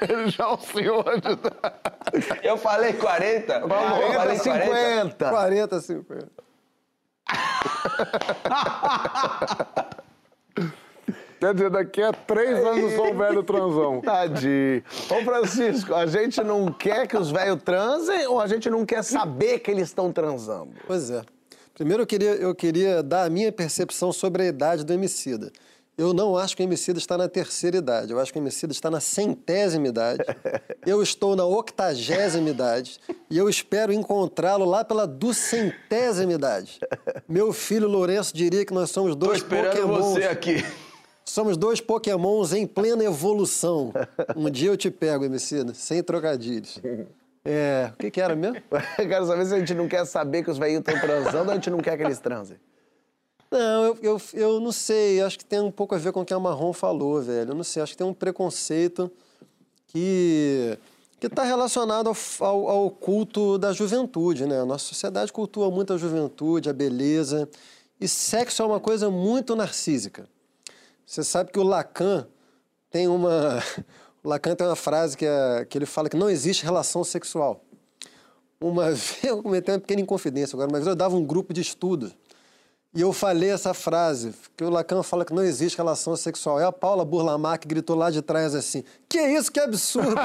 [0.09, 3.61] ele já é um senhor de Eu falei 40?
[3.61, 5.29] 40, eu falei 50.
[5.31, 6.50] 40, 50.
[11.41, 14.03] Quer dizer, daqui a três anos eu sou um velho transão.
[14.03, 14.83] Tadinho.
[15.09, 19.03] Ô, Francisco, a gente não quer que os velhos transem ou a gente não quer
[19.03, 20.73] saber que eles estão transando?
[20.87, 21.23] Pois é.
[21.75, 25.51] Primeiro eu queria, eu queria dar a minha percepção sobre a idade do homicida.
[26.01, 28.11] Eu não acho que o Emicida está na terceira idade.
[28.11, 30.25] Eu acho que o Emicida está na centésima idade.
[30.87, 32.99] Eu estou na octagésima idade.
[33.29, 36.81] E eu espero encontrá-lo lá pela duzentésima idade.
[37.29, 40.05] Meu filho Lourenço diria que nós somos dois Tô esperando pokémons.
[40.15, 40.65] você aqui.
[41.23, 43.93] Somos dois pokémons em plena evolução.
[44.35, 46.81] Um dia eu te pego, Emicida, sem trocadilhos.
[47.45, 48.57] É, o que, que era mesmo?
[48.97, 51.55] Quero saber se a gente não quer saber que os velhinhos estão transando ou a
[51.57, 52.57] gente não quer que eles transem.
[53.51, 55.21] Não, eu, eu, eu não sei.
[55.21, 57.51] Acho que tem um pouco a ver com o que a Marrom falou, velho.
[57.51, 57.83] Eu não sei.
[57.83, 59.11] Acho que tem um preconceito
[59.89, 60.79] que
[61.21, 64.63] que está relacionado ao, ao, ao, culto da juventude, né?
[64.63, 67.47] A nossa sociedade cultua muito a juventude, a beleza.
[68.01, 70.27] E sexo é uma coisa muito narcísica.
[71.05, 72.27] Você sabe que o Lacan
[72.91, 73.63] tem uma...
[74.25, 77.63] Lacan tem uma frase que, é, que ele fala que não existe relação sexual.
[78.59, 82.11] Uma vez, eu comentei uma pequena inconfidência agora, mas eu dava um grupo de estudo
[82.93, 86.59] e eu falei essa frase, que o Lacan fala que não existe relação sexual.
[86.59, 90.17] É a Paula Burlamac que gritou lá de trás assim: Que isso, que absurdo!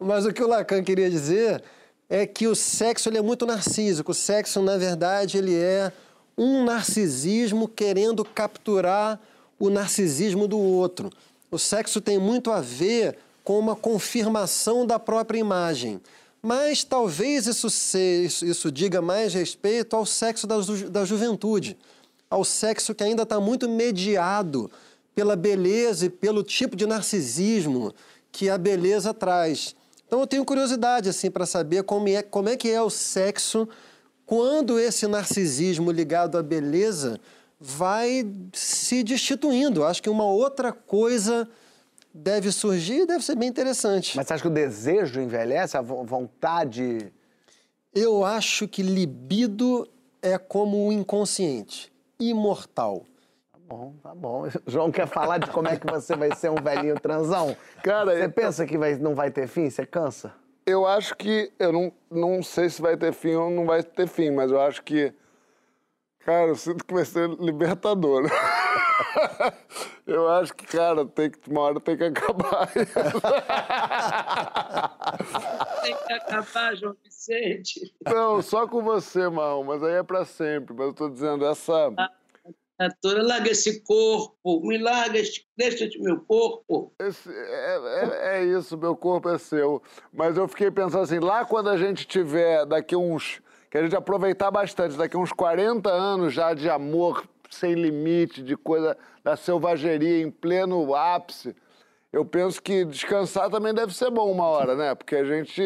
[0.00, 1.62] Mas o que o Lacan queria dizer
[2.08, 4.10] é que o sexo ele é muito narcísico.
[4.10, 5.92] O sexo, na verdade, ele é
[6.36, 9.20] um narcisismo querendo capturar
[9.56, 11.10] o narcisismo do outro.
[11.48, 16.00] O sexo tem muito a ver com uma confirmação da própria imagem.
[16.42, 20.56] Mas talvez isso, se, isso, isso diga mais respeito ao sexo da,
[20.90, 21.76] da juventude,
[22.30, 24.70] ao sexo que ainda está muito mediado
[25.14, 27.92] pela beleza e pelo tipo de narcisismo
[28.32, 29.74] que a beleza traz.
[30.06, 33.68] Então eu tenho curiosidade assim para saber como é, como é que é o sexo
[34.24, 37.20] quando esse narcisismo ligado à beleza
[37.60, 39.84] vai se destituindo.
[39.84, 41.48] Acho que uma outra coisa
[42.12, 44.16] deve surgir e deve ser bem interessante.
[44.16, 47.12] Mas você acha que o desejo envelhece, a vontade?
[47.94, 49.88] Eu acho que libido
[50.22, 53.04] é como o inconsciente, imortal.
[53.52, 54.48] Tá bom, tá bom.
[54.66, 57.56] João quer falar de como é que você vai ser um velhinho transão?
[57.82, 58.32] Cara, você eu...
[58.32, 59.68] pensa que vai, não vai ter fim?
[59.68, 60.32] Você cansa?
[60.66, 61.52] Eu acho que.
[61.58, 64.60] Eu não, não sei se vai ter fim ou não vai ter fim, mas eu
[64.60, 65.12] acho que.
[66.20, 68.28] Cara, eu sinto que vai ser libertador.
[70.06, 72.68] Eu acho que, cara, tem que, uma hora tem que acabar
[75.82, 77.92] tem que acabar, João Vicente.
[78.04, 80.74] Não, só com você, Marrom, mas aí é pra sempre.
[80.74, 81.92] Mas eu tô dizendo, essa.
[82.78, 85.20] Doutora, larga esse corpo, me larga,
[85.56, 86.92] deixa de meu corpo.
[86.98, 89.82] Esse, é, é, é, isso, meu corpo é seu.
[90.12, 93.40] Mas eu fiquei pensando assim, lá quando a gente tiver daqui uns.
[93.70, 98.56] Que a gente aproveitar bastante, daqui uns 40 anos já de amor sem limite, de
[98.56, 101.54] coisa da selvageria em pleno ápice.
[102.12, 104.94] Eu penso que descansar também deve ser bom uma hora, né?
[104.94, 105.62] Porque a gente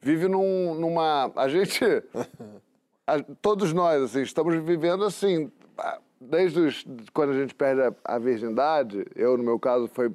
[0.00, 1.32] vive num, numa.
[1.34, 1.80] A gente.
[3.06, 5.52] A, todos nós, assim, estamos vivendo assim.
[6.18, 10.10] Desde os, quando a gente perde a, a virgindade, eu, no meu caso, foi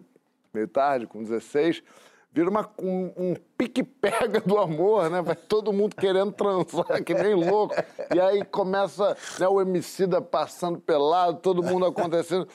[0.52, 1.84] meio tarde, com 16,
[2.32, 5.22] Vira uma, um, um pique-pega do amor, né?
[5.22, 7.74] Vai todo mundo querendo transar, que nem louco.
[8.14, 12.48] E aí começa né, o homicida passando pelado, todo mundo acontecendo.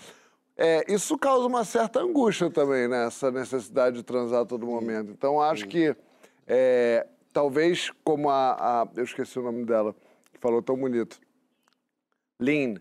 [0.56, 3.06] É, isso causa uma certa angústia também, né?
[3.08, 5.10] Essa necessidade de transar a todo momento.
[5.10, 5.94] Então, acho que
[6.46, 9.92] é, talvez como a, a- Eu esqueci o nome dela,
[10.32, 11.18] que falou tão bonito.
[12.40, 12.76] Lynn.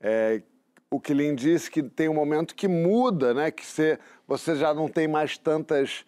[0.00, 0.42] É,
[0.90, 3.52] o que Lynn disse que tem um momento que muda, né?
[3.52, 6.04] Que você, você já não tem mais tantas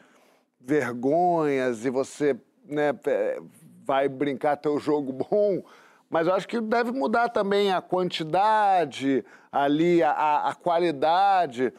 [0.64, 3.40] vergonhas e você né, é,
[3.84, 5.62] vai brincar teu jogo bom.
[6.08, 11.72] Mas eu acho que deve mudar também a quantidade, ali, a, a, qualidade.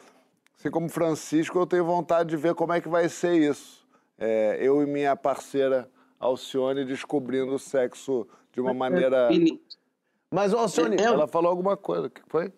[0.58, 3.86] Assim como Francisco, eu tenho vontade de ver como é que vai ser isso.
[4.18, 9.28] É, eu e minha parceira Alcione descobrindo o sexo de uma maneira.
[10.30, 12.08] Mas, Alcione, ela falou alguma coisa.
[12.08, 12.52] O que foi?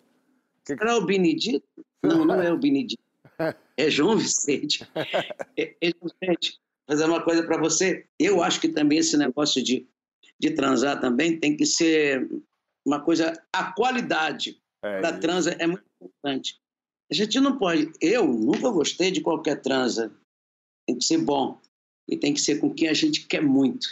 [0.69, 1.65] Era o Benedito?
[2.03, 3.01] Não, não é o Benedito.
[3.79, 4.85] É João Vicente.
[5.57, 8.05] É, é João Vicente, fazer uma coisa para você.
[8.19, 9.87] Eu acho que também esse negócio de,
[10.39, 12.29] de transar também tem que ser
[12.85, 13.33] uma coisa.
[13.53, 16.59] A qualidade É da transa é muito importante.
[17.09, 17.91] A gente não pode.
[18.01, 20.13] Eu nunca gostei de qualquer transa.
[20.85, 21.59] Tem que ser bom.
[22.07, 23.87] E tem que ser com quem a gente quer muito.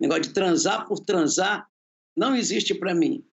[0.00, 1.68] Negócio de transar por transar
[2.16, 3.24] não existe para mim.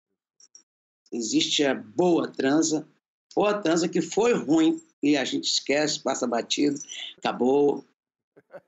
[1.13, 2.89] Existe a boa transa,
[3.35, 6.79] ou a transa que foi ruim e a gente esquece, passa batido,
[7.19, 7.85] acabou.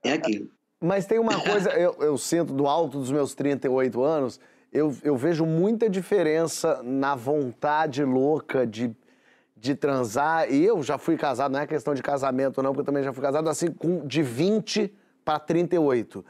[0.03, 0.51] É aquilo.
[0.81, 4.41] Mas tem uma coisa, eu, eu sinto do alto dos meus 38 anos,
[4.73, 8.91] eu, eu vejo muita diferença na vontade louca de,
[9.57, 10.51] de transar.
[10.51, 13.13] E eu já fui casado, não é questão de casamento, não, porque eu também já
[13.13, 14.93] fui casado assim, com, de 20
[15.25, 16.25] para 38.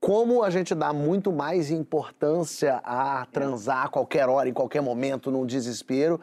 [0.00, 5.30] Como a gente dá muito mais importância a transar a qualquer hora, em qualquer momento,
[5.30, 6.20] num desespero.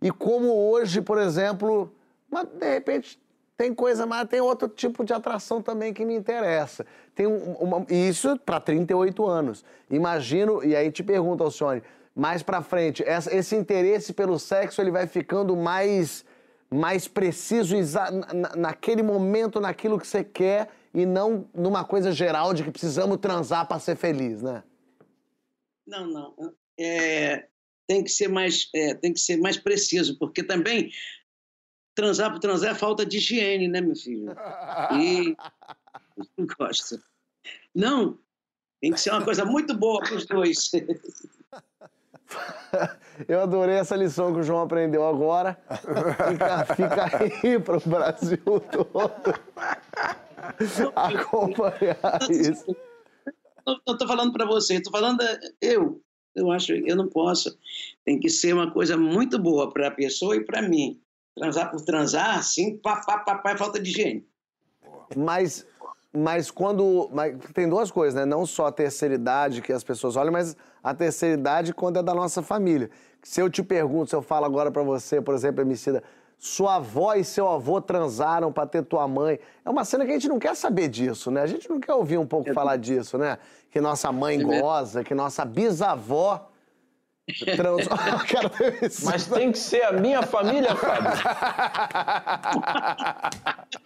[0.00, 1.92] E como hoje, por exemplo,
[2.30, 3.20] mas de repente
[3.56, 6.86] tem coisa, mas tem outro tipo de atração também que me interessa.
[7.14, 9.64] Tem um- uma, isso para 38 anos.
[9.90, 11.82] Imagino, e aí te pergunto, Alcione,
[12.14, 16.24] mais pra frente, essa- esse interesse pelo sexo ele vai ficando mais,
[16.70, 17.76] mais preciso
[18.32, 23.18] na- naquele momento, naquilo que você quer, e não numa coisa geral de que precisamos
[23.18, 24.62] transar para ser feliz, né?
[25.86, 26.34] Não, não.
[26.78, 27.46] É,
[27.86, 30.90] tem, que ser mais, é, tem que ser mais preciso, porque também
[31.94, 34.34] transar por transar é falta de higiene, né, meu filho?
[34.92, 35.36] E
[36.36, 37.00] não gosta.
[37.74, 38.18] Não,
[38.80, 40.70] tem que ser uma coisa muito boa para os dois.
[43.28, 45.58] Eu adorei essa lição que o João aprendeu agora.
[46.30, 49.34] Fica, fica aí para o Brasil todo
[50.94, 52.76] acompanhar isso.
[53.66, 56.02] Eu estou falando para você, estou falando é, eu.
[56.34, 57.58] Eu acho, eu não posso.
[58.04, 61.00] Tem que ser uma coisa muito boa para a pessoa e para mim.
[61.36, 64.26] Transar por transar, assim, pá, pá, pá, pá, é falta de higiene.
[65.16, 65.66] Mas,
[66.12, 67.08] mas quando.
[67.12, 68.24] Mas tem duas coisas, né?
[68.24, 72.02] Não só a terceira idade que as pessoas olham, mas a terceira idade quando é
[72.02, 72.90] da nossa família.
[73.22, 76.02] Se eu te pergunto, se eu falo agora pra você, por exemplo, Emicida,
[76.38, 79.38] sua avó e seu avô transaram pra ter tua mãe.
[79.64, 81.42] É uma cena que a gente não quer saber disso, né?
[81.42, 83.38] A gente não quer ouvir um pouco falar disso, né?
[83.70, 86.49] Que nossa mãe goza, que nossa bisavó
[87.32, 87.98] transou.
[88.82, 89.04] Isso.
[89.04, 91.10] Mas tem que ser a minha família, Fábio.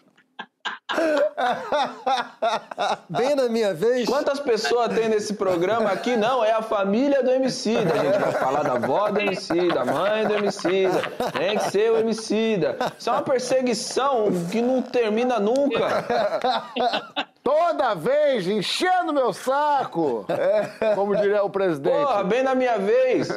[3.09, 4.09] Bem na minha vez.
[4.09, 6.17] Quantas pessoas tem nesse programa aqui?
[6.17, 7.93] Não, é a família do Emicida.
[7.93, 11.03] A gente vai falar da avó do Emicida, da mãe do Emicida.
[11.33, 12.77] Tem que ser o Emicida.
[12.99, 16.05] Isso é uma perseguição que não termina nunca.
[17.45, 20.25] Toda vez enchendo meu saco!
[20.95, 21.95] Como diria o presidente.
[21.95, 23.29] Porra, bem na minha vez.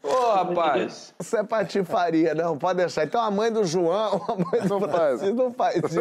[0.00, 1.12] Ô, rapaz.
[1.18, 3.02] Isso é patifaria, não, pode deixar.
[3.02, 5.18] Então a mãe do João, a mãe do Não faz.
[5.18, 6.00] Francisco não faz isso.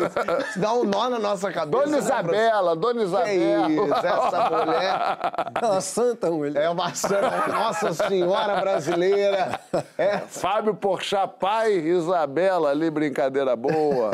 [0.50, 1.86] Isso dá um nó na nossa cabeça.
[1.86, 3.26] Dona né, Isabela, Dona Francisco?
[3.26, 3.88] Que Isabela.
[3.88, 4.96] isso, essa mulher
[5.56, 6.64] É uma santa mulher.
[6.64, 9.60] é uma santa, Nossa Senhora brasileira.
[9.98, 14.12] É, Fábio Porchat, pai, Isabela ali, brincadeira boa.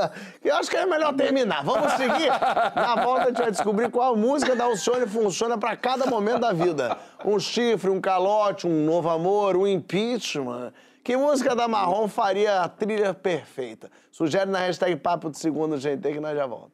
[0.42, 1.62] eu acho que é melhor terminar.
[1.62, 2.30] Vamos seguir?
[2.74, 6.52] Na volta a gente vai descobrir qual música da Alcione funciona pra cada momento da
[6.52, 6.96] vida.
[7.24, 10.72] Um chifre, um calote, um novo amor, um impeachment.
[11.02, 13.90] Que música da Marrom faria a trilha perfeita?
[14.10, 16.72] Sugere na hashtag Papo de Segundo GT que nós já voltamos.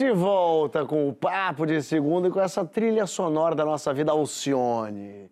[0.00, 4.12] De volta com o Papo de Segunda e com essa trilha sonora da nossa vida,
[4.12, 5.30] Alcione.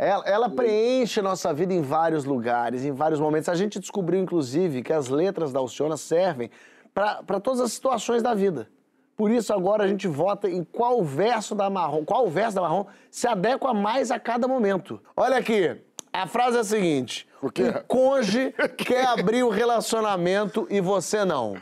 [0.00, 3.50] Ela, ela preenche nossa vida em vários lugares, em vários momentos.
[3.50, 6.50] A gente descobriu, inclusive, que as letras da Alcione servem
[6.94, 8.66] para todas as situações da vida.
[9.14, 12.86] Por isso, agora a gente vota em qual verso da Marrom, qual verso da Marrom
[13.10, 14.98] se adequa mais a cada momento.
[15.14, 15.78] Olha aqui,
[16.10, 17.50] A frase é a seguinte: o
[17.86, 21.56] cônjuge quer abrir o relacionamento e você não.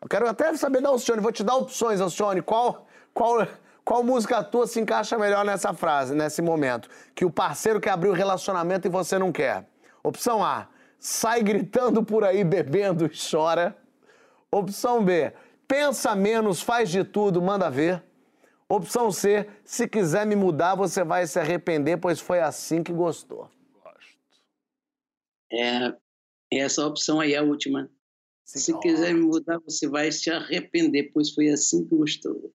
[0.00, 2.40] Eu quero até saber da Alcione, vou te dar opções, Alcione.
[2.40, 3.46] Qual, qual,
[3.84, 6.88] qual música tua se encaixa melhor nessa frase, nesse momento?
[7.14, 9.68] Que o parceiro quer abrir o relacionamento e você não quer.
[10.02, 10.68] Opção A:
[10.98, 13.76] sai gritando por aí, bebendo e chora.
[14.50, 15.32] Opção B:
[15.66, 18.02] pensa menos, faz de tudo, manda ver.
[18.68, 23.50] Opção C: se quiser me mudar, você vai se arrepender, pois foi assim que gostou.
[25.52, 25.92] É,
[26.52, 27.90] essa opção aí é a última.
[28.44, 32.52] Se quiser me mudar, você vai se arrepender, pois foi assim que gostou.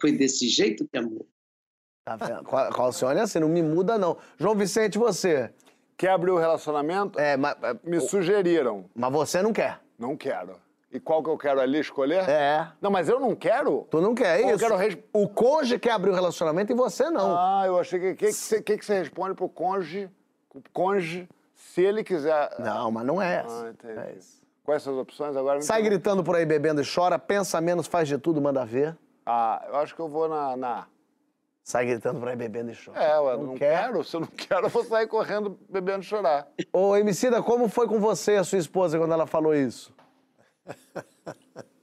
[0.00, 1.26] Foi desse jeito que amou.
[2.04, 2.44] Tá vendo?
[2.44, 4.16] Qual, qual Alcione é assim, não me muda não.
[4.38, 5.52] João Vicente, você?
[5.96, 7.18] Quer abrir o relacionamento?
[7.18, 7.56] É, mas...
[7.82, 8.84] Me sugeriram.
[8.94, 9.80] Mas você não quer.
[9.98, 10.56] Não quero.
[10.92, 12.28] E qual que eu quero ali escolher?
[12.28, 12.68] É.
[12.80, 13.86] Não, mas eu não quero.
[13.90, 14.64] Tu não quer, é Ou eu isso?
[14.64, 17.34] quero res- O cônjuge quer abrir o relacionamento e você não.
[17.36, 18.10] Ah, eu achei que.
[18.10, 20.08] O que, que, você- que, que você responde pro cônjuge,
[20.54, 22.50] o cônjuge, se ele quiser.
[22.60, 23.68] Não, mas não é Ah, essa.
[23.70, 23.98] entendi.
[23.98, 24.42] É isso.
[24.62, 25.58] Quais são as opções agora?
[25.58, 28.96] me Sai gritando por aí, bebendo e chora, pensa menos, faz de tudo, manda ver.
[29.26, 30.56] Ah, eu acho que eu vou na.
[30.56, 30.86] na...
[31.64, 33.02] Sai gritando por aí, bebendo e chora.
[33.02, 33.82] É, ué, não, Não quer?
[33.82, 34.04] quero.
[34.04, 36.46] Se eu não quero, eu vou sair correndo bebendo e chorar.
[36.72, 39.92] Ô, Emicida, como foi com você e a sua esposa quando ela falou isso?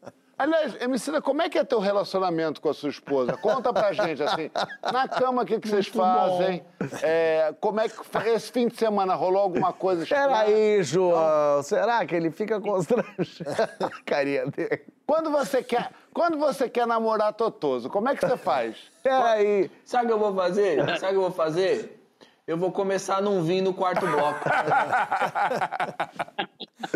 [0.43, 3.37] Aliás, Emicida, como é que é teu relacionamento com a sua esposa?
[3.37, 4.51] Conta pra gente, assim,
[4.91, 6.61] na cama, o que, que vocês fazem?
[7.01, 7.95] É, como é que
[8.27, 10.27] esse fim de semana rolou alguma coisa estranha?
[10.27, 13.49] Peraí, João, será que ele fica constrangido?
[14.05, 14.81] Carinha dele.
[15.07, 18.75] Quando você quer, quando você quer namorar Totoso, como é que você faz?
[19.01, 19.71] Peraí.
[19.85, 20.77] Sabe o que eu vou fazer?
[20.99, 22.02] Sabe o que eu vou fazer?
[22.45, 24.41] Eu vou começar a não vir no quarto bloco.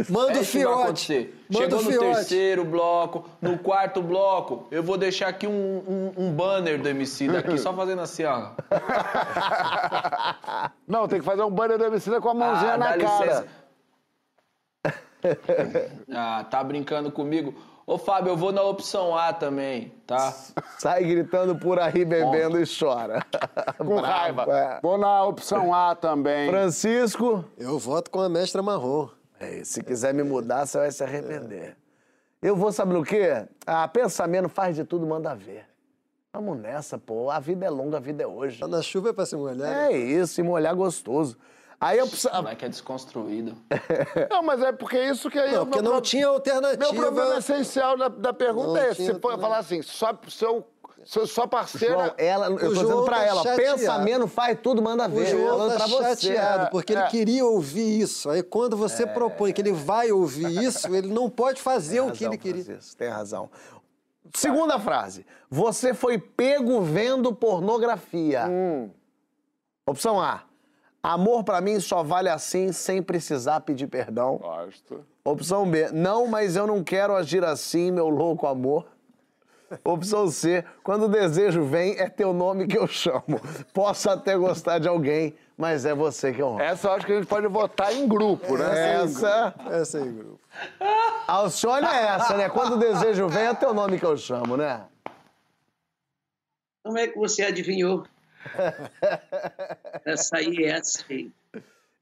[0.09, 1.33] Manda É o fiote.
[1.49, 2.05] Manda Chegou o no fiote.
[2.15, 7.29] terceiro bloco, no quarto bloco, eu vou deixar aqui um, um, um banner do MC
[7.29, 8.49] daqui, só fazendo assim, ó.
[10.85, 12.97] Não, tem que fazer um banner do Emicida com a mãozinha Ah, na cara.
[12.97, 13.47] licença.
[16.13, 17.53] Ah, tá brincando comigo?
[17.89, 20.33] Ô, Fábio, eu vou na opção A também, tá?
[20.77, 23.25] Sai gritando por aí, bebendo e chora.
[23.79, 24.43] Com raiva.
[24.43, 24.81] É.
[24.81, 26.49] Vou na opção A também.
[26.49, 27.45] Francisco.
[27.57, 29.07] Eu voto com a mestra marrom.
[29.39, 31.77] É, se quiser me mudar, você vai se arrepender.
[32.41, 33.47] Eu vou, sabe no quê?
[33.65, 35.65] Ah, pensamento faz de tudo, manda ver.
[36.33, 37.31] Vamos nessa, pô.
[37.31, 38.59] A vida é longa, a vida é hoje.
[38.59, 39.89] Tá na chuva é pra se molhar.
[39.89, 41.37] É isso, se molhar gostoso.
[41.79, 42.29] Aí eu preciso.
[42.33, 43.55] Como é que é desconstruído?
[44.31, 45.51] Não, mas é porque isso que aí...
[45.53, 46.91] Não, o porque meu não pro- tinha alternativa.
[46.91, 49.05] Meu problema essencial da, da pergunta Não é esse.
[49.05, 50.65] Você falar assim, só, seu,
[51.27, 51.93] sua parceira...
[51.95, 53.77] João, ela, eu O tô dizendo João pra tá ela, chateado.
[53.77, 55.27] pensamento faz tudo, manda O ver.
[55.27, 56.27] João Falando tá pra você.
[56.27, 56.99] chateado, porque É.
[56.99, 58.27] ele queria ouvir isso.
[58.31, 62.25] Aí quando você propõe que ele vai ouvir isso, ele não pode fazer o que
[62.25, 62.63] ele queria.
[62.63, 63.51] Francisco, tem razão.
[64.33, 65.27] Segunda frase.
[65.47, 68.45] Você foi pego vendo pornografia.
[69.85, 70.41] Opção A.
[71.07, 74.39] Amor pra mim só vale assim, sem precisar pedir perdão.
[74.39, 75.05] Gosto.
[75.23, 75.89] Opção B.
[75.93, 78.85] Não, mas eu não quero agir assim, meu louco amor.
[79.85, 80.65] Opção C.
[80.83, 83.39] Quando o desejo vem, é teu nome que eu chamo.
[83.73, 86.61] Posso até gostar de alguém, mas é você que eu amo.
[86.61, 89.01] Essa eu acho que a gente pode votar em grupo, né?
[89.01, 89.55] Essa.
[89.71, 90.41] Essa aí, grupo.
[91.25, 92.49] A Alcione é essa, né?
[92.49, 94.85] Quando o desejo vem, é teu nome que eu chamo, né?
[96.83, 98.05] Como é que você adivinhou?
[100.05, 101.31] Essa aí é assim.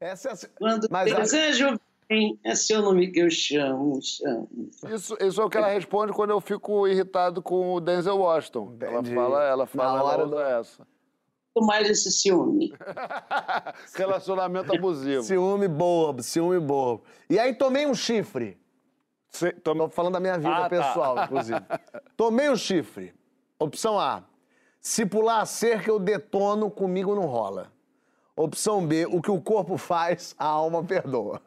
[0.00, 0.36] Essa é a...
[0.58, 1.78] Quando Mas a- desejo
[2.08, 4.48] vem, é seu nome que eu chamo, chamo.
[4.88, 8.76] Isso, isso é o que ela responde quando eu fico irritado com o Denzel Washington.
[8.80, 9.14] Ela Entendi.
[9.14, 10.86] fala, ela Na fala, hora ela usa essa.
[11.58, 12.72] mais esse ciúme.
[13.94, 15.22] Relacionamento abusivo.
[15.22, 17.04] Ciúme bobo, ciúme bobo.
[17.30, 18.58] E aí tomei um chifre.
[19.30, 20.68] Se- toma- Tô falando da minha vida Ah, tá.
[20.68, 21.60] pessoal, inclusive.
[22.16, 23.12] Tomei um chifre.
[23.58, 24.22] Opção A.
[24.86, 27.72] Se pular a cerca, eu detono, comigo não rola.
[28.36, 29.04] Opção B.
[29.06, 31.42] O que o corpo faz, a alma perdoa.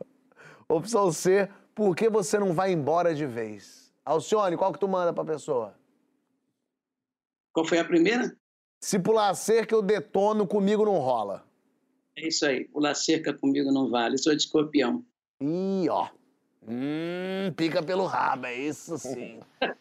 [0.67, 1.47] Opção C.
[1.73, 3.93] Por que você não vai embora de vez?
[4.03, 5.73] Alcione, qual que tu manda pra pessoa?
[7.53, 8.35] Qual foi a primeira?
[8.81, 11.45] Se pular a cerca, eu detono, comigo não rola.
[12.17, 12.65] É isso aí.
[12.65, 14.17] Pular cerca comigo não vale.
[14.17, 15.01] Sou de escorpião.
[15.39, 16.09] Ih, ó.
[16.67, 19.39] Hum, pica pelo rabo, é isso sim.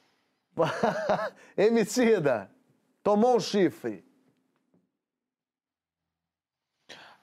[1.56, 2.48] Emicida,
[3.08, 4.04] tomou um chifre.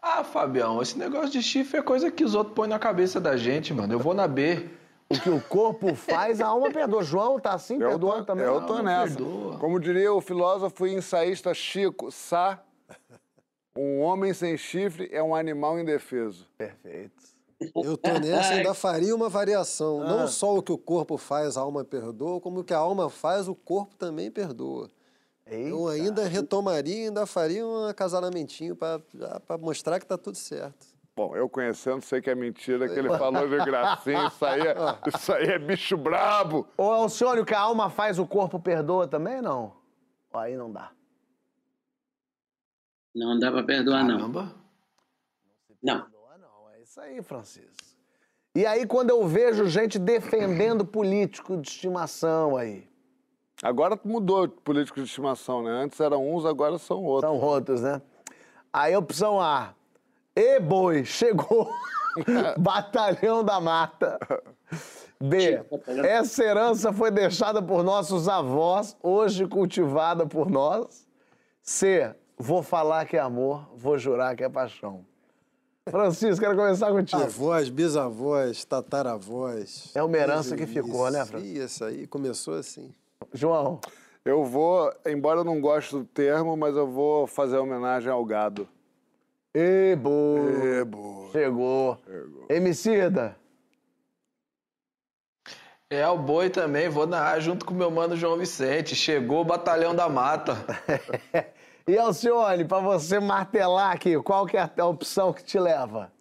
[0.01, 3.37] Ah, Fabião, esse negócio de chifre é coisa que os outros põem na cabeça da
[3.37, 3.93] gente, mano.
[3.93, 4.67] Eu vou na B.
[5.07, 7.03] O que o corpo faz, a alma perdoa.
[7.03, 8.45] João tá assim, Eu perdoando tô, também.
[8.45, 9.15] eu Não, tô não nessa.
[9.15, 9.59] perdoa.
[9.59, 12.63] Como diria o filósofo e ensaísta Chico Sá,
[13.77, 16.47] um homem sem chifre é um animal indefeso.
[16.57, 17.23] Perfeito.
[17.75, 20.01] Eu tô nessa e ainda faria uma variação.
[20.01, 20.05] Ah.
[20.05, 23.07] Não só o que o corpo faz, a alma perdoa, como o que a alma
[23.07, 24.89] faz, o corpo também perdoa.
[25.47, 28.99] Eu ainda retomaria ainda faria um acasalamentinho para
[29.59, 30.87] mostrar que tá tudo certo.
[31.15, 34.27] Bom, eu conhecendo, sei que é mentira que ele falou de gracinha.
[34.27, 34.75] Isso aí é,
[35.15, 36.67] isso aí é bicho brabo.
[36.77, 39.73] Ô, Alcione, o que a alma faz, o corpo perdoa também, não?
[40.33, 40.91] Ó, Aí não dá.
[43.15, 44.17] Não dá pra perdoar, não.
[44.17, 44.55] Caramba.
[45.81, 46.01] Não.
[46.01, 47.71] Perdoa não, é isso aí, Francisco.
[48.53, 52.89] E aí, quando eu vejo gente defendendo político de estimação aí,
[53.65, 55.71] Agora mudou de político de estimação, né?
[55.71, 57.31] Antes eram uns, agora são outros.
[57.31, 57.99] são outros, né?
[58.71, 59.73] Aí, opção A.
[60.35, 61.67] E boi, chegou.
[62.59, 64.19] Batalhão da Mata.
[65.19, 65.65] B.
[66.03, 71.07] Essa herança foi deixada por nossos avós, hoje cultivada por nós.
[71.63, 72.13] C.
[72.37, 75.03] Vou falar que é amor, vou jurar que é paixão.
[75.89, 77.23] Francisco, quero começar contigo.
[77.23, 79.89] Avós, bisavós, tataravós.
[79.95, 81.57] É uma herança que ficou, né, Francisco?
[81.57, 82.93] Isso aí começou assim.
[83.35, 83.79] João,
[84.23, 88.67] Eu vou, embora eu não goste do termo, mas eu vou fazer homenagem ao gado.
[89.53, 90.79] e boi.
[90.79, 91.29] Ebo.
[91.31, 91.97] Chegou.
[92.49, 93.35] Emicida.
[95.89, 98.95] É o boi também, vou narrar junto com meu mano João Vicente.
[98.95, 100.53] Chegou o Batalhão da Mata.
[101.87, 106.11] E Alcione, pra você martelar aqui, qual que é a opção que te leva?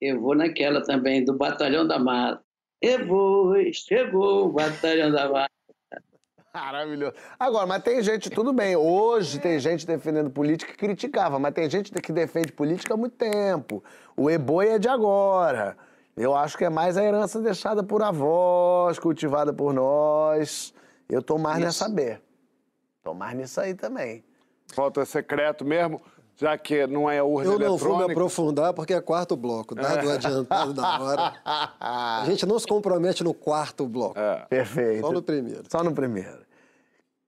[0.00, 2.43] Eu vou naquela também, do Batalhão da Mata.
[2.84, 5.50] E vou, chegou Batalhão da Mata.
[6.52, 7.14] Maravilhoso.
[7.40, 11.68] Agora, mas tem gente, tudo bem, hoje tem gente defendendo política que criticava, mas tem
[11.70, 13.82] gente que defende política há muito tempo.
[14.14, 15.78] O eboi é de agora.
[16.14, 20.74] Eu acho que é mais a herança deixada por avós, cultivada por nós.
[21.08, 22.18] Eu tô mais nessa B.
[23.02, 24.22] Tô mais nisso aí também.
[24.76, 26.02] Voto é secreto mesmo,
[26.36, 28.12] já que não é urna Eu não vou me eletrônica.
[28.12, 31.34] aprofundar porque é quarto bloco, dado o adiantado da hora.
[31.80, 34.44] A gente não se compromete no quarto bloco, É.
[34.48, 35.00] Perfeito.
[35.06, 35.62] só no primeiro.
[35.70, 36.44] Só no primeiro.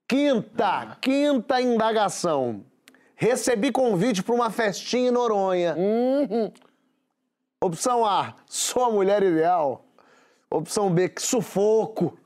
[0.07, 2.63] Quinta, quinta indagação.
[3.15, 5.75] Recebi convite para uma festinha em Noronha.
[5.75, 6.51] Uhum.
[7.63, 9.83] Opção A, sou a mulher ideal.
[10.51, 12.17] Opção B, que sufoco.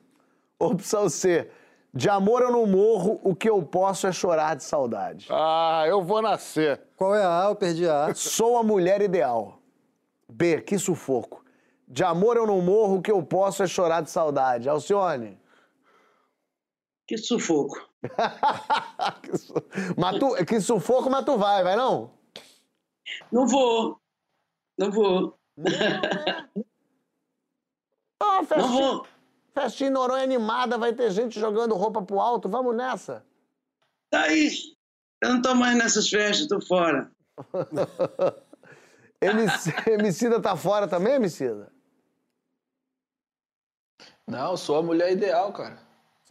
[0.60, 1.50] Opção C,
[1.94, 5.28] de amor eu não morro, o que eu posso é chorar de saudade.
[5.30, 6.82] Ah, eu vou nascer.
[6.96, 7.50] Qual é a A?
[7.50, 8.16] Eu perdi a A.
[8.16, 9.60] Sou a mulher ideal.
[10.30, 11.44] B, que sufoco.
[11.88, 14.70] De amor eu não morro, o que eu posso é chorar de saudade.
[14.70, 15.38] Alcione.
[17.06, 17.76] Que sufoco.
[19.24, 19.54] que, su...
[19.98, 22.12] mas tu- que sufoco, mas tu vai, vai não?
[23.30, 24.00] Não vou.
[24.78, 25.38] Não vou.
[28.24, 29.08] Ah, Não vou.
[29.54, 33.26] Festinha em Noronha animada, vai ter gente jogando roupa pro alto, vamos nessa.
[34.10, 34.52] Tá aí.
[35.22, 37.12] Eu não tô mais nessas festas, tô fora.
[39.22, 41.72] MC, Emicida tá fora também, Emicida?
[44.28, 45.78] Não, sou a mulher ideal, cara.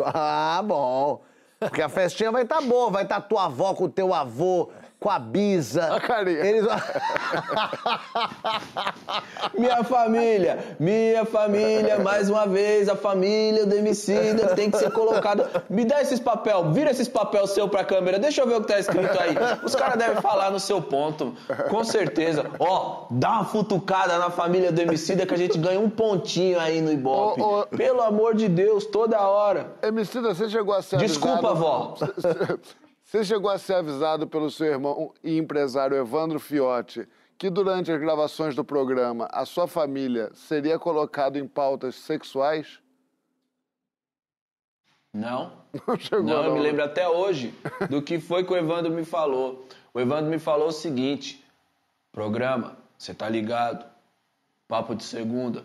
[0.03, 1.23] Ah, bom.
[1.59, 5.09] Porque a festinha vai estar boa, vai estar tua avó com o teu avô, com
[5.09, 5.97] a bisa.
[5.97, 6.41] A carinha.
[6.41, 6.65] Eles...
[9.59, 15.65] Minha família, minha família, mais uma vez, a família do Emicida tem que ser colocada.
[15.69, 18.69] Me dá esses papel, vira esses papel seu pra câmera, deixa eu ver o que
[18.69, 19.35] tá escrito aí.
[19.65, 21.35] Os caras devem falar no seu ponto,
[21.69, 22.45] com certeza.
[22.59, 26.81] Ó, dá uma futucada na família do Emicida que a gente ganha um pontinho aí
[26.81, 27.41] no Ibope.
[27.41, 27.67] Ô, ô.
[27.67, 29.75] Pelo amor de Deus, toda hora.
[29.83, 31.59] Emicida, você chegou a ser Desculpa, avisado...
[31.59, 31.95] vó.
[33.11, 37.99] Você chegou a ser avisado pelo seu irmão e empresário Evandro Fiotti que durante as
[37.99, 42.79] gravações do programa a sua família seria colocado em pautas sexuais?
[45.13, 45.51] Não.
[45.89, 47.53] Não chegou, Não, eu me lembro até hoje
[47.91, 49.67] do que foi que o Evandro me falou.
[49.93, 51.45] O Evandro me falou o seguinte:
[52.13, 53.85] programa, você tá ligado?
[54.69, 55.65] Papo de segunda.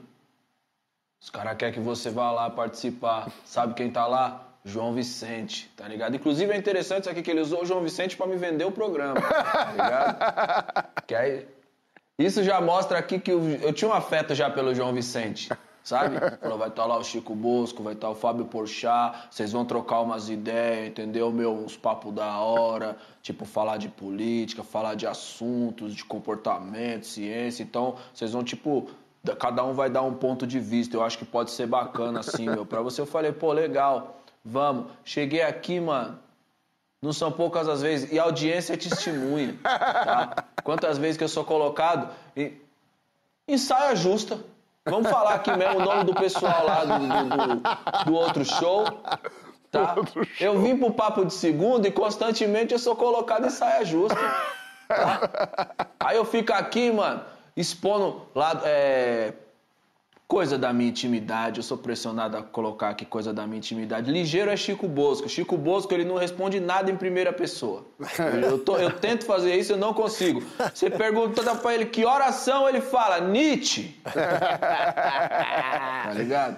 [1.21, 3.31] Os caras querem que você vá lá participar.
[3.45, 4.44] Sabe quem tá lá?
[4.67, 6.15] João Vicente, tá ligado?
[6.15, 8.71] Inclusive é interessante isso aqui que ele usou o João Vicente pra me vender o
[8.71, 10.95] programa, tá ligado?
[11.05, 11.47] Que aí,
[12.17, 15.51] isso já mostra aqui que eu, eu tinha um afeto já pelo João Vicente,
[15.83, 16.17] sabe?
[16.41, 19.99] Falou, vai estar lá o Chico Bosco, vai estar o Fábio Porchat, vocês vão trocar
[20.01, 21.31] umas ideias, entendeu?
[21.31, 27.61] Meu, uns papos da hora, tipo, falar de política, falar de assuntos, de comportamento, ciência.
[27.61, 28.89] Então, vocês vão, tipo,
[29.23, 30.97] da- cada um vai dar um ponto de vista.
[30.97, 32.65] Eu acho que pode ser bacana, assim, meu.
[32.65, 34.91] Pra você, eu falei, pô, legal, vamos.
[35.03, 36.19] Cheguei aqui, mano.
[37.01, 38.11] Não são poucas as vezes.
[38.11, 39.57] E a audiência é testemunha.
[39.63, 40.43] Tá?
[40.63, 42.59] Quantas vezes que eu sou colocado em,
[43.47, 44.39] em saia justa.
[44.85, 48.85] Vamos falar aqui mesmo o nome do pessoal lá do, do- do- outro show.
[49.71, 49.95] Tá?
[50.39, 54.15] Eu vim pro papo de segunda e constantemente eu sou colocado em saia justa.
[54.87, 55.69] tá?
[55.99, 57.21] Aí eu fico aqui, mano,
[57.57, 58.61] expondo lá.
[58.63, 59.33] é,
[60.27, 64.11] Coisa da minha intimidade, eu sou pressionado a colocar aqui coisa da minha intimidade.
[64.11, 65.29] Ligeiro é Chico Bosco.
[65.29, 67.85] Chico Bosco, ele não responde nada em primeira pessoa.
[68.43, 70.41] Eu, tô- eu tento fazer isso, eu não consigo.
[70.73, 73.95] Você pergunta pra ele que oração, ele fala Nietzsche.
[76.05, 76.57] Tá ligado?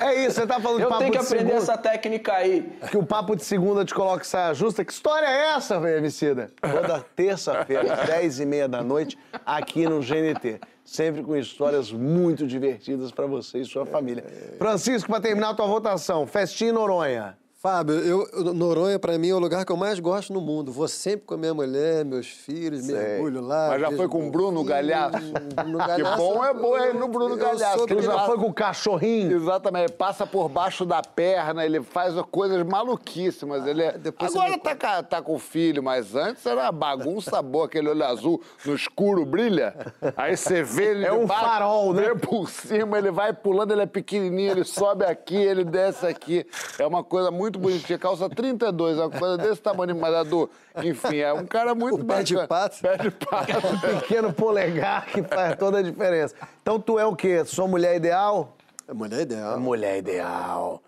[0.00, 2.32] É isso, você tá falando de Eu papo tenho que de aprender segunda, essa técnica
[2.34, 2.72] aí.
[2.90, 4.84] que o papo de segunda te coloca saia justa.
[4.84, 6.50] Que história é essa, velho, Emicida?
[6.60, 10.60] Toda terça-feira, às 10 e meia da noite, aqui no GNT.
[10.84, 14.24] Sempre com histórias muito divertidas pra você e sua família.
[14.58, 17.36] Francisco, pra terminar a tua votação, festinha em Noronha.
[17.62, 20.72] Fábio, eu, Noronha pra mim é o lugar que eu mais gosto no mundo.
[20.72, 23.68] Vou sempre com a minha mulher, meus filhos, mergulho lá.
[23.68, 25.18] Mas já foi com o Bruno Galhaço?
[25.54, 27.84] Bruno Que bom é bom é no Bruno Galhaço.
[27.90, 29.36] ele já foi com o cachorrinho.
[29.36, 33.66] Exatamente, ele passa por baixo da perna, ele faz coisas maluquíssimas.
[33.66, 33.92] Ele é...
[33.98, 37.90] depois Agora tá, ca- tá com o filho, mas antes era uma bagunça boa, aquele
[37.90, 39.74] olho azul no escuro brilha.
[40.16, 42.14] Aí você vê ele É um debaixo, farol, né?
[42.14, 46.46] por cima, ele vai pulando, ele é pequenininho, ele sobe aqui, ele desce aqui.
[46.78, 47.98] É uma coisa muito bonitinha.
[47.98, 50.48] Calça 32, é uma coisa desse tamanho, mas a do...
[50.82, 52.48] Enfim, é um cara muito O pé de bacana.
[52.48, 52.80] pato.
[52.80, 53.52] Pé de pato.
[54.00, 56.34] Pequeno polegar que faz toda a diferença.
[56.62, 57.44] Então tu é o quê?
[57.44, 58.56] Sua mulher ideal?
[58.86, 59.60] É mulher ideal.
[59.60, 60.82] Mulher ideal.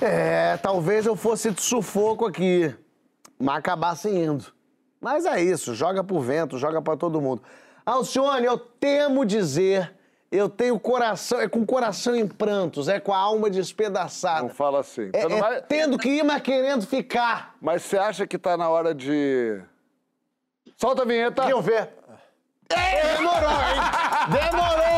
[0.00, 2.74] É, talvez eu fosse de sufoco aqui,
[3.38, 4.46] mas acabasse indo.
[5.00, 7.42] Mas é isso, joga pro vento, joga pra todo mundo.
[7.86, 9.92] Alcione, eu temo dizer,
[10.30, 14.42] eu tenho coração, é com coração em prantos, é com a alma despedaçada.
[14.42, 15.10] Não fala assim.
[15.12, 17.54] É, não é vai- tendo que ir, mas querendo ficar.
[17.60, 19.60] Mas você acha que tá na hora de.
[20.76, 21.48] Solta a vinheta.
[21.48, 21.90] Eu ver.
[22.70, 23.80] É, demorou, hein?
[24.28, 24.88] Demorou!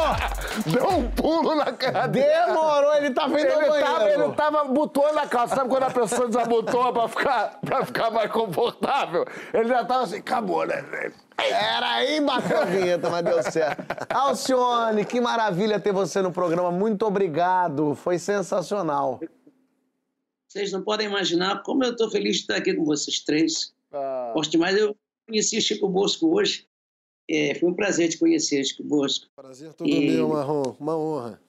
[0.67, 2.47] Deu um pulo na cadeira.
[2.47, 4.25] Demorou, ele tá vendo Ele tava, banheiro.
[4.25, 5.55] ele tava abotoando a calça.
[5.55, 9.25] Sabe quando a pessoa desabotoa pra ficar, pra ficar mais confortável?
[9.55, 10.85] Ele já tava assim, acabou, né?
[11.49, 13.83] Era aí, bateu a vinheta, mas deu certo.
[14.13, 16.71] Alcione, que maravilha ter você no programa.
[16.71, 17.95] Muito obrigado.
[17.95, 19.21] Foi sensacional.
[20.49, 23.73] Vocês não podem imaginar como eu estou feliz de estar aqui com vocês três.
[23.93, 24.77] Ah, Gosto demais.
[24.77, 24.97] Eu
[25.27, 26.67] conheci Chico Bosco hoje.
[27.29, 29.27] É, foi um prazer te conhecer, Chico Bosco.
[29.37, 30.75] Prazer todo E- meu, Marrom.
[30.81, 31.41] Uma honra.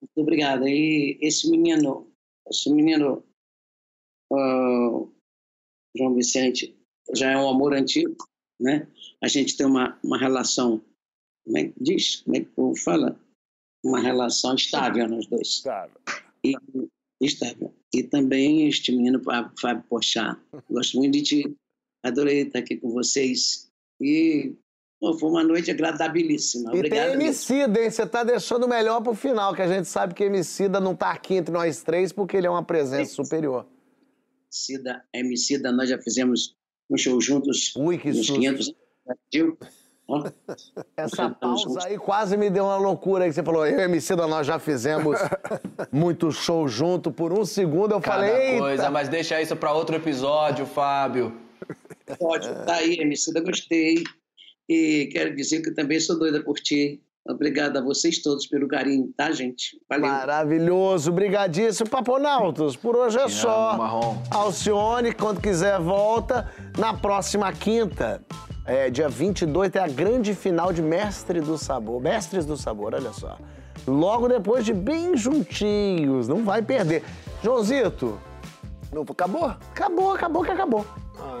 [0.00, 0.68] Muito obrigado.
[0.68, 2.06] E esse menino,
[2.50, 3.24] esse menino,
[4.32, 5.02] ah,
[5.96, 6.76] João Vicente,
[7.14, 8.16] já é um amor antigo,
[8.62, 8.86] né?
[9.20, 10.80] A gente tem uma, uma relação,
[11.44, 12.16] como é que diz?
[12.22, 13.20] Como é que o povo fala?
[13.84, 15.60] Uma relação estável nós dois.
[15.60, 15.92] sabe.
[16.44, 16.54] E,
[17.20, 17.74] estável.
[17.92, 19.20] E também este menino,
[19.60, 20.40] Fábio Pochá.
[20.70, 21.56] Gosto muito de ti.
[22.04, 23.68] Adorei estar aqui com vocês.
[24.00, 24.54] E
[25.00, 26.70] pô, foi uma noite agradabilíssima.
[26.72, 27.12] E Obrigado.
[27.12, 27.26] tem.
[27.26, 27.90] Emicida, hein?
[27.90, 31.10] Você tá deixando o melhor pro final, que a gente sabe que Emicida não tá
[31.10, 33.66] aqui entre nós três porque ele é uma presença superior.
[34.48, 36.56] Cida, Emicida, nós já fizemos
[36.98, 38.34] show juntos Ui, que nos susto.
[38.34, 38.74] 500
[39.06, 39.58] Brasil.
[40.08, 40.24] Ó,
[40.96, 43.66] Essa pausa aí quase me deu uma loucura aí que você falou.
[43.66, 45.16] Eu e Emicida, nós já fizemos
[45.90, 47.10] muito show junto.
[47.10, 48.58] Por um segundo eu Cada falei, eita.
[48.58, 51.36] coisa, mas deixa isso pra outro episódio, Fábio.
[52.18, 54.02] Pode, tá aí, Emicida, gostei.
[54.68, 57.00] E quero dizer que eu também sou doida por ti.
[57.24, 59.80] Obrigado a vocês todos pelo carinho, tá, gente?
[59.88, 60.08] Valeu.
[60.10, 61.88] Maravilhoso, brigadíssimo.
[61.88, 63.76] Paponautas, por hoje é só.
[63.76, 64.16] Marrom.
[64.30, 66.50] Alcione, quando quiser, volta.
[66.76, 68.20] Na próxima quinta,
[68.66, 72.00] é, dia 22, tem a grande final de Mestre do Sabor.
[72.00, 73.38] Mestres do Sabor, olha só.
[73.86, 77.04] Logo depois de bem juntinhos, não vai perder.
[77.42, 78.18] Joãozito,
[78.92, 79.46] Não, acabou?
[79.46, 80.86] acabou, acabou que acabou.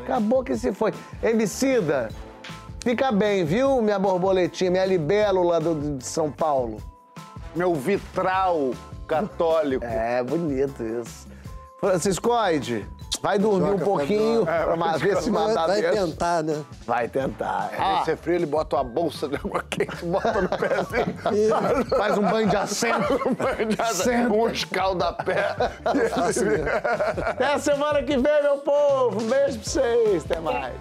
[0.04, 0.92] Acabou que se foi.
[1.22, 2.08] Emicida,
[2.82, 6.78] fica bem, viu, minha borboletinha, minha libélula do, de São Paulo.
[7.54, 8.70] Meu vitral
[9.06, 9.84] católico.
[9.84, 11.26] É, bonito isso.
[11.80, 12.86] Franciscoide,
[13.20, 16.06] vai dormir um Joga, pouquinho vai pra ma- ver se matar vai dentro.
[16.06, 16.64] tentar, né?
[16.86, 17.70] Vai tentar.
[17.72, 17.78] Aí
[18.12, 21.86] Ah, frio, ele bota uma bolsa de água quente, bota no pezinho.
[21.98, 23.20] faz um banho de assento.
[23.92, 24.32] Senta.
[24.32, 25.56] um escaldapé.
[27.26, 29.20] Até a semana que vem, meu povo.
[29.20, 30.24] Um beijo pra vocês.
[30.24, 30.72] Até mais.